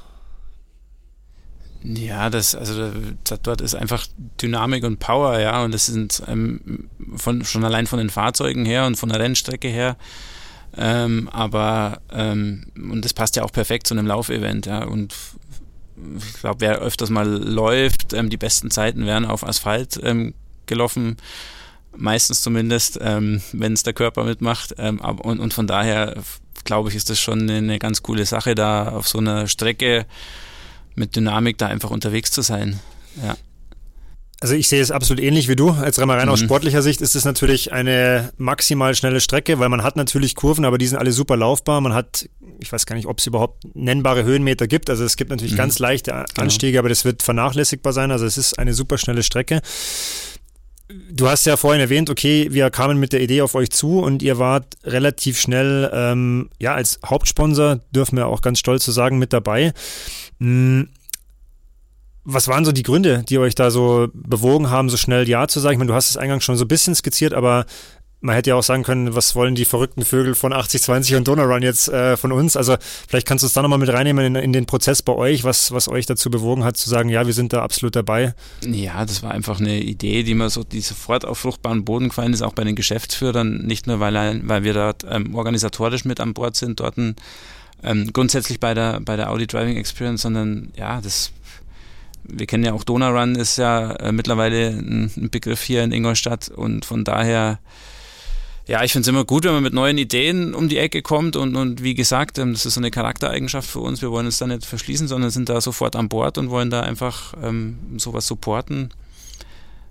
Ja, 1.84 2.28
das, 2.28 2.54
also 2.54 2.90
das, 3.24 3.40
dort 3.42 3.60
ist 3.60 3.74
einfach 3.74 4.06
Dynamik 4.42 4.84
und 4.84 4.98
Power, 4.98 5.38
ja, 5.38 5.62
und 5.62 5.72
das 5.72 5.86
sind 5.86 6.22
ähm, 6.26 6.88
von, 7.16 7.44
schon 7.44 7.64
allein 7.64 7.86
von 7.86 7.98
den 7.98 8.10
Fahrzeugen 8.10 8.64
her 8.64 8.86
und 8.86 8.96
von 8.96 9.08
der 9.08 9.20
Rennstrecke 9.20 9.68
her. 9.68 9.96
Ähm, 10.76 11.28
aber 11.32 12.00
ähm, 12.12 12.66
und 12.76 13.04
das 13.04 13.14
passt 13.14 13.36
ja 13.36 13.44
auch 13.44 13.52
perfekt 13.52 13.86
zu 13.86 13.94
einem 13.94 14.06
Laufevent, 14.06 14.66
ja. 14.66 14.84
Und 14.84 15.14
ich 16.18 16.40
glaube, 16.40 16.60
wer 16.60 16.78
öfters 16.78 17.10
mal 17.10 17.26
läuft, 17.26 18.12
ähm, 18.12 18.28
die 18.28 18.36
besten 18.36 18.70
Zeiten 18.70 19.06
werden 19.06 19.24
auf 19.24 19.46
Asphalt 19.46 19.98
ähm, 20.02 20.34
gelaufen, 20.66 21.16
meistens 21.96 22.42
zumindest, 22.42 22.98
ähm, 23.00 23.40
wenn 23.52 23.72
es 23.72 23.82
der 23.82 23.92
Körper 23.92 24.24
mitmacht. 24.24 24.74
Ähm, 24.78 25.00
und, 25.00 25.40
und 25.40 25.54
von 25.54 25.66
daher 25.66 26.16
glaube 26.64 26.90
ich, 26.90 26.96
ist 26.96 27.08
das 27.08 27.18
schon 27.18 27.48
eine 27.48 27.78
ganz 27.78 28.02
coole 28.02 28.26
Sache, 28.26 28.54
da 28.54 28.90
auf 28.90 29.08
so 29.08 29.18
einer 29.18 29.46
Strecke 29.46 30.06
mit 30.98 31.16
Dynamik 31.16 31.58
da 31.58 31.66
einfach 31.66 31.90
unterwegs 31.90 32.30
zu 32.30 32.42
sein. 32.42 32.80
Ja. 33.22 33.36
Also 34.40 34.54
ich 34.54 34.68
sehe 34.68 34.80
es 34.80 34.92
absolut 34.92 35.22
ähnlich 35.22 35.48
wie 35.48 35.56
du. 35.56 35.70
Als 35.70 35.98
Remarein 35.98 36.26
mhm. 36.26 36.32
aus 36.32 36.40
sportlicher 36.40 36.80
Sicht 36.80 37.00
ist 37.00 37.16
es 37.16 37.24
natürlich 37.24 37.72
eine 37.72 38.32
maximal 38.36 38.94
schnelle 38.94 39.20
Strecke, 39.20 39.58
weil 39.58 39.68
man 39.68 39.82
hat 39.82 39.96
natürlich 39.96 40.36
Kurven, 40.36 40.64
aber 40.64 40.78
die 40.78 40.86
sind 40.86 40.96
alle 40.96 41.10
super 41.10 41.36
laufbar. 41.36 41.80
Man 41.80 41.92
hat, 41.92 42.28
ich 42.60 42.70
weiß 42.70 42.86
gar 42.86 42.94
nicht, 42.94 43.08
ob 43.08 43.18
es 43.18 43.26
überhaupt 43.26 43.64
nennbare 43.74 44.22
Höhenmeter 44.22 44.68
gibt. 44.68 44.90
Also 44.90 45.04
es 45.04 45.16
gibt 45.16 45.30
natürlich 45.30 45.54
mhm. 45.54 45.58
ganz 45.58 45.80
leichte 45.80 46.12
genau. 46.12 46.24
Anstiege, 46.36 46.72
genau. 46.72 46.80
aber 46.82 46.88
das 46.88 47.04
wird 47.04 47.24
vernachlässigbar 47.24 47.92
sein. 47.92 48.12
Also 48.12 48.26
es 48.26 48.38
ist 48.38 48.60
eine 48.60 48.74
super 48.74 48.96
schnelle 48.96 49.24
Strecke. 49.24 49.60
Du 50.88 51.28
hast 51.28 51.44
ja 51.44 51.58
vorhin 51.58 51.82
erwähnt, 51.82 52.08
okay, 52.08 52.48
wir 52.50 52.70
kamen 52.70 52.98
mit 52.98 53.12
der 53.12 53.20
Idee 53.20 53.42
auf 53.42 53.54
euch 53.54 53.70
zu 53.70 54.00
und 54.00 54.22
ihr 54.22 54.38
wart 54.38 54.76
relativ 54.84 55.38
schnell, 55.38 55.90
ähm, 55.92 56.48
ja, 56.58 56.74
als 56.74 56.98
Hauptsponsor, 57.04 57.80
dürfen 57.90 58.16
wir 58.16 58.26
auch 58.26 58.40
ganz 58.40 58.58
stolz 58.58 58.84
zu 58.84 58.92
sagen, 58.92 59.18
mit 59.18 59.34
dabei. 59.34 59.74
Hm, 60.40 60.88
was 62.24 62.48
waren 62.48 62.64
so 62.64 62.72
die 62.72 62.82
Gründe, 62.82 63.22
die 63.28 63.38
euch 63.38 63.54
da 63.54 63.70
so 63.70 64.08
bewogen 64.12 64.70
haben, 64.70 64.88
so 64.88 64.96
schnell 64.96 65.28
Ja 65.28 65.46
zu 65.46 65.60
sagen? 65.60 65.74
Ich 65.74 65.78
meine, 65.78 65.88
du 65.88 65.94
hast 65.94 66.10
es 66.10 66.16
eingangs 66.16 66.44
schon 66.44 66.56
so 66.56 66.64
ein 66.64 66.68
bisschen 66.68 66.94
skizziert, 66.94 67.34
aber 67.34 67.66
man 68.20 68.34
hätte 68.34 68.50
ja 68.50 68.56
auch 68.56 68.62
sagen 68.62 68.82
können, 68.82 69.14
was 69.14 69.34
wollen 69.36 69.54
die 69.54 69.64
verrückten 69.64 70.04
Vögel 70.04 70.34
von 70.34 70.52
80-20 70.52 71.16
und 71.16 71.28
Donau 71.28 71.56
jetzt 71.58 71.88
äh, 71.88 72.16
von 72.16 72.32
uns? 72.32 72.56
Also 72.56 72.76
vielleicht 73.08 73.26
kannst 73.26 73.42
du 73.42 73.46
es 73.46 73.52
da 73.52 73.62
nochmal 73.62 73.78
mit 73.78 73.90
reinnehmen 73.90 74.24
in, 74.24 74.34
in, 74.34 74.52
den 74.52 74.66
Prozess 74.66 75.02
bei 75.02 75.12
euch, 75.12 75.44
was, 75.44 75.70
was 75.72 75.88
euch 75.88 76.06
dazu 76.06 76.30
bewogen 76.30 76.64
hat, 76.64 76.76
zu 76.76 76.90
sagen, 76.90 77.08
ja, 77.08 77.26
wir 77.26 77.32
sind 77.32 77.52
da 77.52 77.62
absolut 77.62 77.94
dabei. 77.94 78.34
Ja, 78.66 79.04
das 79.04 79.22
war 79.22 79.30
einfach 79.30 79.60
eine 79.60 79.80
Idee, 79.80 80.24
die 80.24 80.34
mir 80.34 80.50
so, 80.50 80.64
die 80.64 80.80
sofort 80.80 81.24
auf 81.24 81.38
fruchtbaren 81.38 81.84
Boden 81.84 82.08
gefallen 82.08 82.32
ist, 82.32 82.42
auch 82.42 82.54
bei 82.54 82.64
den 82.64 82.74
Geschäftsführern, 82.74 83.58
nicht 83.66 83.86
nur, 83.86 84.00
weil, 84.00 84.40
weil 84.48 84.64
wir 84.64 84.74
dort 84.74 85.04
ähm, 85.08 85.34
organisatorisch 85.34 86.04
mit 86.04 86.18
an 86.18 86.34
Bord 86.34 86.56
sind, 86.56 86.80
dort 86.80 86.96
ein 86.96 87.16
ähm, 87.82 88.12
grundsätzlich 88.12 88.60
bei 88.60 88.74
der, 88.74 89.00
bei 89.00 89.16
der 89.16 89.30
Audi 89.30 89.46
Driving 89.46 89.76
Experience, 89.76 90.22
sondern 90.22 90.72
ja, 90.76 91.00
das, 91.00 91.32
wir 92.24 92.46
kennen 92.46 92.64
ja 92.64 92.72
auch 92.72 92.84
Donau 92.84 93.10
Run 93.10 93.36
ist 93.36 93.56
ja 93.56 93.92
äh, 93.92 94.12
mittlerweile 94.12 94.68
ein, 94.68 95.10
ein, 95.16 95.30
Begriff 95.30 95.62
hier 95.62 95.84
in 95.84 95.92
Ingolstadt 95.92 96.48
und 96.48 96.84
von 96.84 97.04
daher, 97.04 97.58
ja, 98.68 98.84
ich 98.84 98.92
finde 98.92 99.02
es 99.02 99.08
immer 99.08 99.24
gut, 99.24 99.44
wenn 99.44 99.54
man 99.54 99.62
mit 99.62 99.72
neuen 99.72 99.96
Ideen 99.96 100.54
um 100.54 100.68
die 100.68 100.76
Ecke 100.76 101.00
kommt 101.00 101.36
und, 101.36 101.56
und 101.56 101.82
wie 101.82 101.94
gesagt, 101.94 102.38
ähm, 102.38 102.52
das 102.52 102.66
ist 102.66 102.74
so 102.74 102.80
eine 102.80 102.90
Charaktereigenschaft 102.90 103.68
für 103.68 103.80
uns. 103.80 104.02
Wir 104.02 104.10
wollen 104.10 104.26
uns 104.26 104.38
da 104.38 104.46
nicht 104.46 104.66
verschließen, 104.66 105.08
sondern 105.08 105.30
sind 105.30 105.48
da 105.48 105.60
sofort 105.60 105.96
an 105.96 106.10
Bord 106.10 106.36
und 106.36 106.50
wollen 106.50 106.68
da 106.68 106.80
einfach 106.82 107.32
ähm, 107.42 107.78
sowas 107.96 108.26
supporten 108.26 108.90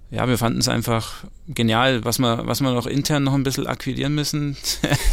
ja, 0.10 0.26
wir 0.30 0.38
fanden 0.38 0.60
es 0.60 0.70
einfach 0.70 1.26
genial, 1.50 2.06
was 2.06 2.18
wir, 2.20 2.44
was 2.46 2.62
wir 2.62 2.72
noch 2.72 2.88
intern 2.88 3.24
noch 3.24 3.34
ein 3.34 3.44
bisschen 3.44 3.68
akquirieren 3.68 4.16
müssen. 4.16 4.56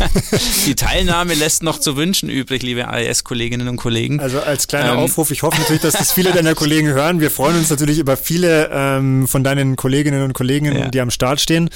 die 0.66 0.76
Teilnahme 0.76 1.34
lässt 1.34 1.64
noch 1.64 1.80
zu 1.80 1.96
wünschen 1.96 2.28
übrig, 2.28 2.62
liebe 2.62 2.86
AES-Kolleginnen 2.86 3.66
und 3.66 3.76
Kollegen. 3.76 4.20
Also 4.20 4.40
als 4.40 4.68
kleiner 4.68 4.92
ähm, 4.92 4.98
Aufruf, 4.98 5.32
ich 5.32 5.42
hoffe 5.42 5.60
natürlich, 5.60 5.82
dass 5.82 5.94
das 5.94 6.12
viele 6.12 6.30
deiner 6.30 6.54
Kollegen 6.54 6.88
hören. 6.88 7.18
Wir 7.18 7.32
freuen 7.32 7.58
uns 7.58 7.70
natürlich 7.70 7.98
über 7.98 8.16
viele 8.16 8.70
ähm, 8.72 9.26
von 9.26 9.42
deinen 9.42 9.74
Kolleginnen 9.74 10.22
und 10.22 10.32
Kollegen, 10.32 10.66
ja. 10.66 10.88
die 10.88 11.00
am 11.00 11.10
Start 11.10 11.40
stehen. 11.40 11.70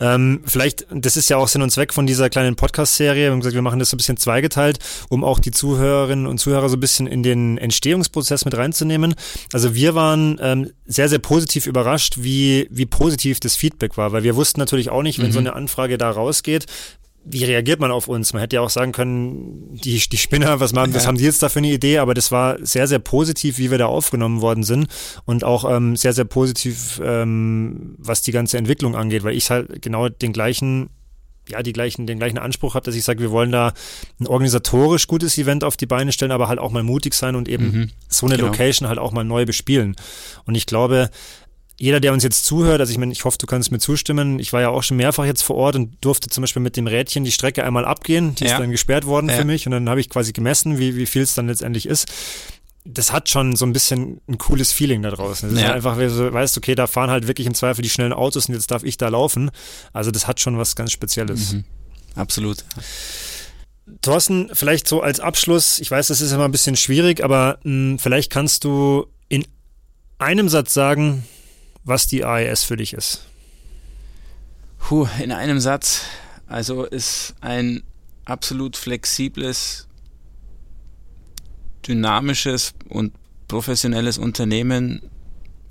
Ähm, 0.00 0.40
vielleicht, 0.44 0.86
das 0.90 1.16
ist 1.16 1.28
ja 1.28 1.36
auch 1.36 1.48
Sinn 1.48 1.62
und 1.62 1.70
Zweck 1.70 1.92
von 1.92 2.06
dieser 2.06 2.30
kleinen 2.30 2.56
Podcast-Serie. 2.56 3.24
Wir 3.24 3.30
haben 3.32 3.40
gesagt, 3.40 3.54
wir 3.54 3.62
machen 3.62 3.78
das 3.78 3.90
so 3.90 3.96
ein 3.96 3.98
bisschen 3.98 4.16
zweigeteilt, 4.16 4.78
um 5.08 5.24
auch 5.24 5.40
die 5.40 5.50
Zuhörerinnen 5.50 6.26
und 6.26 6.38
Zuhörer 6.38 6.68
so 6.68 6.76
ein 6.76 6.80
bisschen 6.80 7.06
in 7.06 7.22
den 7.22 7.58
Entstehungsprozess 7.58 8.44
mit 8.44 8.56
reinzunehmen. 8.56 9.14
Also 9.52 9.74
wir 9.74 9.94
waren 9.94 10.38
ähm, 10.40 10.70
sehr, 10.86 11.08
sehr 11.08 11.18
positiv 11.18 11.66
überrascht, 11.66 12.16
wie, 12.18 12.68
wie 12.70 12.86
positiv 12.86 13.40
das 13.40 13.56
Feedback 13.56 13.96
war, 13.96 14.12
weil 14.12 14.22
wir 14.22 14.36
wussten 14.36 14.60
natürlich 14.60 14.90
auch 14.90 15.02
nicht, 15.02 15.18
wenn 15.18 15.28
mhm. 15.28 15.32
so 15.32 15.38
eine 15.40 15.54
Anfrage 15.54 15.98
da 15.98 16.10
rausgeht, 16.10 16.66
wie 17.30 17.44
reagiert 17.44 17.80
man 17.80 17.90
auf 17.90 18.08
uns? 18.08 18.32
Man 18.32 18.40
hätte 18.40 18.56
ja 18.56 18.62
auch 18.62 18.70
sagen 18.70 18.92
können, 18.92 19.74
die, 19.74 19.98
die 19.98 20.16
Spinner, 20.16 20.60
was, 20.60 20.72
machen, 20.72 20.94
was 20.94 21.06
haben 21.06 21.18
die 21.18 21.24
jetzt 21.24 21.42
da 21.42 21.48
für 21.48 21.58
eine 21.58 21.72
Idee? 21.72 21.98
Aber 21.98 22.14
das 22.14 22.32
war 22.32 22.56
sehr, 22.64 22.86
sehr 22.86 22.98
positiv, 22.98 23.58
wie 23.58 23.70
wir 23.70 23.78
da 23.78 23.86
aufgenommen 23.86 24.40
worden 24.40 24.64
sind 24.64 24.88
und 25.24 25.44
auch 25.44 25.70
ähm, 25.70 25.96
sehr, 25.96 26.12
sehr 26.12 26.24
positiv, 26.24 27.00
ähm, 27.04 27.94
was 27.98 28.22
die 28.22 28.32
ganze 28.32 28.58
Entwicklung 28.58 28.96
angeht, 28.96 29.24
weil 29.24 29.36
ich 29.36 29.50
halt 29.50 29.82
genau 29.82 30.08
den 30.08 30.32
gleichen 30.32 30.90
ja, 31.50 31.62
die 31.62 31.72
gleichen, 31.72 32.06
den 32.06 32.18
gleichen 32.18 32.36
Anspruch 32.36 32.74
habe, 32.74 32.84
dass 32.84 32.94
ich 32.94 33.04
sage, 33.04 33.20
wir 33.20 33.30
wollen 33.30 33.50
da 33.50 33.72
ein 34.20 34.26
organisatorisch 34.26 35.06
gutes 35.06 35.38
Event 35.38 35.64
auf 35.64 35.78
die 35.78 35.86
Beine 35.86 36.12
stellen, 36.12 36.30
aber 36.30 36.48
halt 36.48 36.58
auch 36.58 36.70
mal 36.70 36.82
mutig 36.82 37.14
sein 37.14 37.36
und 37.36 37.48
eben 37.48 37.64
mhm, 37.64 37.90
so 38.08 38.26
eine 38.26 38.36
genau. 38.36 38.48
Location 38.48 38.88
halt 38.88 38.98
auch 38.98 39.12
mal 39.12 39.24
neu 39.24 39.46
bespielen. 39.46 39.96
Und 40.44 40.56
ich 40.56 40.66
glaube, 40.66 41.10
jeder, 41.80 42.00
der 42.00 42.12
uns 42.12 42.24
jetzt 42.24 42.44
zuhört, 42.44 42.80
also 42.80 42.90
ich 42.90 42.98
meine, 42.98 43.12
ich 43.12 43.24
hoffe, 43.24 43.38
du 43.38 43.46
kannst 43.46 43.70
mir 43.70 43.78
zustimmen. 43.78 44.40
Ich 44.40 44.52
war 44.52 44.60
ja 44.60 44.68
auch 44.68 44.82
schon 44.82 44.96
mehrfach 44.96 45.24
jetzt 45.24 45.42
vor 45.42 45.56
Ort 45.56 45.76
und 45.76 45.96
durfte 46.00 46.28
zum 46.28 46.42
Beispiel 46.42 46.60
mit 46.60 46.76
dem 46.76 46.88
Rädchen 46.88 47.22
die 47.22 47.30
Strecke 47.30 47.62
einmal 47.64 47.84
abgehen. 47.84 48.34
Die 48.34 48.44
ja. 48.44 48.52
ist 48.52 48.58
dann 48.58 48.72
gesperrt 48.72 49.06
worden 49.06 49.28
ja. 49.28 49.36
für 49.36 49.44
mich 49.44 49.64
und 49.66 49.72
dann 49.72 49.88
habe 49.88 50.00
ich 50.00 50.10
quasi 50.10 50.32
gemessen, 50.32 50.78
wie, 50.78 50.96
wie 50.96 51.06
viel 51.06 51.22
es 51.22 51.34
dann 51.34 51.46
letztendlich 51.46 51.86
ist. 51.86 52.08
Das 52.84 53.12
hat 53.12 53.28
schon 53.28 53.54
so 53.54 53.64
ein 53.64 53.72
bisschen 53.72 54.20
ein 54.28 54.38
cooles 54.38 54.72
Feeling 54.72 55.02
da 55.02 55.10
draußen. 55.10 55.50
Das 55.50 55.60
ja. 55.60 55.68
ist 55.68 55.74
einfach, 55.74 55.98
wie 55.98 56.06
du 56.06 56.32
weißt, 56.32 56.58
okay, 56.58 56.74
da 56.74 56.88
fahren 56.88 57.10
halt 57.10 57.28
wirklich 57.28 57.46
im 57.46 57.54
Zweifel 57.54 57.82
die 57.82 57.90
schnellen 57.90 58.12
Autos 58.12 58.48
und 58.48 58.54
jetzt 58.54 58.70
darf 58.72 58.82
ich 58.82 58.96
da 58.96 59.08
laufen. 59.08 59.50
Also 59.92 60.10
das 60.10 60.26
hat 60.26 60.40
schon 60.40 60.58
was 60.58 60.74
ganz 60.74 60.90
Spezielles. 60.90 61.52
Mhm. 61.52 61.64
Absolut. 62.16 62.64
Thorsten, 64.00 64.50
vielleicht 64.52 64.88
so 64.88 65.00
als 65.00 65.20
Abschluss, 65.20 65.78
ich 65.78 65.90
weiß, 65.90 66.08
das 66.08 66.20
ist 66.20 66.32
immer 66.32 66.44
ein 66.44 66.52
bisschen 66.52 66.76
schwierig, 66.76 67.22
aber 67.22 67.60
mh, 67.62 67.92
hm, 67.92 67.98
vielleicht 68.00 68.32
kannst 68.32 68.64
du 68.64 69.06
in 69.28 69.46
einem 70.18 70.48
Satz 70.48 70.74
sagen, 70.74 71.24
was 71.84 72.06
die 72.06 72.24
AES 72.24 72.64
für 72.64 72.76
dich 72.76 72.92
ist? 72.92 73.26
Puh, 74.78 75.06
in 75.20 75.32
einem 75.32 75.60
Satz. 75.60 76.04
Also 76.46 76.84
ist 76.84 77.34
ein 77.40 77.82
absolut 78.24 78.76
flexibles, 78.76 79.86
dynamisches 81.86 82.74
und 82.88 83.12
professionelles 83.48 84.18
Unternehmen, 84.18 85.02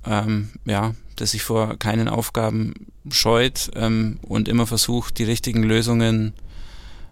ähm, 0.06 0.50
ja, 0.65 0.93
das 1.15 1.32
sich 1.32 1.43
vor 1.43 1.78
keinen 1.78 2.08
Aufgaben 2.08 2.74
scheut 3.10 3.72
ähm, 3.76 4.20
und 4.22 4.48
immer 4.48 4.67
versucht, 4.67 5.17
die 5.17 5.24
richtigen 5.24 5.63
Lösungen 5.63 6.34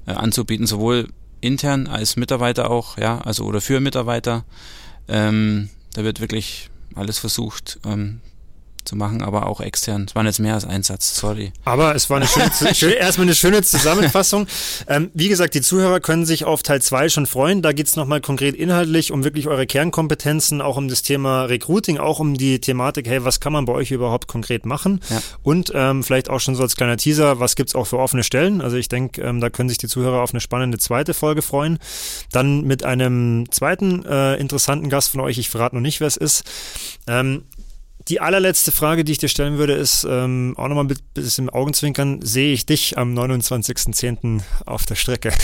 äh, 0.06 0.12
anzubieten, 0.12 0.68
sowohl 0.68 1.08
intern 1.42 1.88
als 1.88 2.16
Mitarbeiter 2.16 2.70
auch, 2.70 2.98
ja, 2.98 3.20
also 3.20 3.46
oder 3.46 3.62
für 3.62 3.80
Mitarbeiter. 3.80 4.46
Ähm, 5.08 5.70
da 5.94 6.04
wird 6.04 6.20
wirklich 6.20 6.70
alles 6.96 7.20
versucht, 7.20 7.80
ähm, 7.86 8.22
zu 8.86 8.96
machen, 8.96 9.22
aber 9.22 9.48
auch 9.48 9.62
extern. 9.62 10.06
Es 10.08 10.16
waren 10.16 10.26
jetzt 10.26 10.40
mehr 10.40 10.54
als 10.54 10.66
ein 10.66 10.84
Satz, 10.84 11.16
sorry. 11.16 11.52
Aber 11.66 11.96
es 11.96 12.10
war 12.10 12.18
eine 12.18 12.28
schöne, 12.28 12.52
schön, 12.76 12.92
erstmal 12.92 13.28
eine 13.28 13.36
schöne 13.36 13.62
Zusammenfassung. 13.62 14.48
Ähm, 14.88 15.12
wie 15.14 15.28
gesagt, 15.28 15.54
die 15.56 15.62
Zuhörer 15.62 16.00
können 16.00 16.26
sich 16.26 16.46
auf 16.46 16.64
Teil 16.64 16.82
2 16.82 17.10
schon 17.10 17.26
freuen. 17.26 17.62
Da 17.62 17.74
geht 17.74 17.88
es 17.88 17.96
nochmal 17.96 18.22
konkret 18.22 18.56
inhaltlich 18.56 19.12
um 19.12 19.24
wirklich 19.24 19.48
eure 19.48 19.66
Kernkompetenzen, 19.66 20.62
auch 20.62 20.78
um 20.78 20.88
das 20.88 21.02
Thema 21.02 21.46
Recruiting, 21.46 21.98
auch 21.98 22.20
um 22.20 22.36
die 22.36 22.60
Thematik, 22.60 23.08
hey, 23.08 23.24
was 23.24 23.40
kann 23.40 23.54
man 23.54 23.66
bei 23.66 23.74
euch 23.74 23.92
überhaupt 23.92 24.28
konkret 24.28 24.66
machen? 24.66 25.02
Ja. 25.10 25.22
Und 25.44 25.72
ähm, 25.74 26.04
vielleicht 26.04 26.30
auch 26.30 26.40
schon 26.40 26.56
so 26.56 26.64
als 26.64 26.76
kleiner 26.76 26.98
Teaser, 26.98 27.40
was 27.40 27.56
gibt's 27.56 27.76
auch 27.76 27.86
für 27.86 28.00
offene 28.00 28.24
Stellen? 28.24 28.62
Also 28.62 28.78
ich 28.78 28.90
denke, 28.90 29.22
ähm, 29.22 29.42
da 29.42 29.50
können 29.50 29.70
sich 29.70 29.78
die 29.78 29.88
Zuhörer 29.88 30.22
auf 30.22 30.34
eine 30.34 30.42
spannende 30.42 30.78
zweite 30.78 31.14
Folge 31.14 31.42
freuen. 31.42 31.80
Dann 32.32 32.62
mit 32.62 32.84
einem 32.84 33.50
zweiten 33.52 34.06
äh, 34.06 34.36
interessanten 34.36 34.90
Gast 34.90 35.12
von 35.12 35.22
euch, 35.22 35.38
ich 35.38 35.50
verrate 35.50 35.76
noch 35.76 35.82
nicht, 35.82 36.00
wer 36.00 36.08
es 36.08 36.18
ist. 36.18 36.44
Ähm, 37.08 37.44
die 38.08 38.22
allerletzte 38.22 38.72
Frage, 38.72 39.04
die 39.04 39.14
ich 39.14 39.18
dir 39.18 39.30
stellen 39.30 39.58
würde, 39.58 39.74
ist 39.74 40.06
ähm, 40.08 40.54
auch 40.58 40.68
nochmal 40.68 40.86
ein 40.86 40.96
bisschen 41.14 41.46
im 41.46 41.54
Augenzwinkern. 41.54 42.22
Sehe 42.22 42.54
ich 42.54 42.66
dich 42.66 42.98
am 42.98 43.18
29.10. 43.18 44.42
auf 44.66 44.86
der 44.86 44.96
Strecke? 44.96 45.32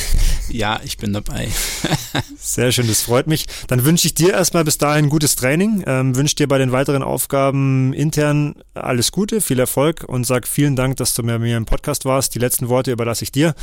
Ja, 0.50 0.82
ich 0.84 0.98
bin 0.98 1.14
dabei. 1.14 1.48
Sehr 2.38 2.74
schön, 2.74 2.88
das 2.88 3.04
freut 3.04 3.26
mich. 3.26 3.46
Dann 3.68 3.86
wünsche 3.86 4.06
ich 4.06 4.14
dir 4.14 4.34
erstmal 4.34 4.66
bis 4.66 4.78
dahin 4.78 5.08
gutes 5.08 5.38
Training, 5.38 5.86
ähm, 5.88 6.18
wünsche 6.18 6.36
dir 6.36 6.48
bei 6.48 6.58
den 6.58 6.74
weiteren 6.74 7.04
Aufgaben 7.04 7.94
intern 7.94 8.56
alles 8.74 9.14
Gute, 9.14 9.40
viel 9.40 9.60
Erfolg 9.60 10.04
und 10.06 10.26
sag 10.26 10.46
vielen 10.46 10.76
Dank, 10.76 10.98
dass 10.98 11.14
du 11.14 11.24
bei 11.24 11.40
mir 11.40 11.56
im 11.56 11.66
Podcast 11.66 12.04
warst. 12.04 12.36
Die 12.36 12.40
letzten 12.40 12.68
Worte 12.68 12.92
überlasse 12.92 13.24
ich 13.24 13.32
dir. 13.32 13.56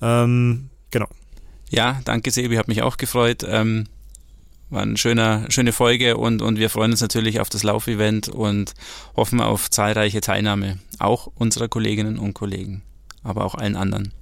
Ähm, 0.00 0.70
genau. 0.92 1.08
Ja, 1.70 2.00
danke 2.04 2.30
Sebi, 2.30 2.54
hat 2.54 2.68
mich 2.68 2.82
auch 2.82 2.96
gefreut. 2.96 3.44
Ähm 3.44 3.88
war 4.70 4.82
eine 4.82 4.96
schöne, 4.96 5.46
schöne 5.48 5.72
Folge 5.72 6.16
und, 6.16 6.42
und 6.42 6.58
wir 6.58 6.70
freuen 6.70 6.90
uns 6.90 7.00
natürlich 7.00 7.40
auf 7.40 7.48
das 7.48 7.62
Laufevent 7.62 8.28
und 8.28 8.74
hoffen 9.16 9.40
auf 9.40 9.70
zahlreiche 9.70 10.20
Teilnahme, 10.20 10.78
auch 10.98 11.28
unserer 11.34 11.68
Kolleginnen 11.68 12.18
und 12.18 12.34
Kollegen, 12.34 12.82
aber 13.22 13.44
auch 13.44 13.54
allen 13.54 13.76
anderen. 13.76 14.12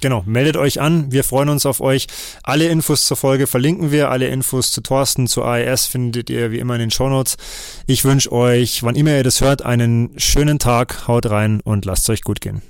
Genau, 0.00 0.22
meldet 0.26 0.56
euch 0.56 0.80
an, 0.80 1.10
wir 1.10 1.24
freuen 1.24 1.48
uns 1.48 1.66
auf 1.66 1.80
euch. 1.80 2.06
Alle 2.44 2.68
Infos 2.68 3.06
zur 3.06 3.16
Folge 3.16 3.48
verlinken 3.48 3.90
wir, 3.90 4.10
alle 4.10 4.28
Infos 4.28 4.70
zu 4.70 4.80
Thorsten, 4.80 5.26
zu 5.26 5.42
AES 5.42 5.86
findet 5.86 6.30
ihr 6.30 6.52
wie 6.52 6.60
immer 6.60 6.74
in 6.74 6.80
den 6.80 6.90
Shownotes. 6.92 7.36
Ich 7.86 8.04
wünsche 8.04 8.30
euch, 8.30 8.84
wann 8.84 8.94
immer 8.94 9.16
ihr 9.16 9.24
das 9.24 9.40
hört, 9.40 9.62
einen 9.62 10.10
schönen 10.16 10.60
Tag, 10.60 11.08
haut 11.08 11.28
rein 11.28 11.60
und 11.64 11.84
lasst 11.84 12.04
es 12.04 12.10
euch 12.10 12.22
gut 12.22 12.40
gehen. 12.40 12.62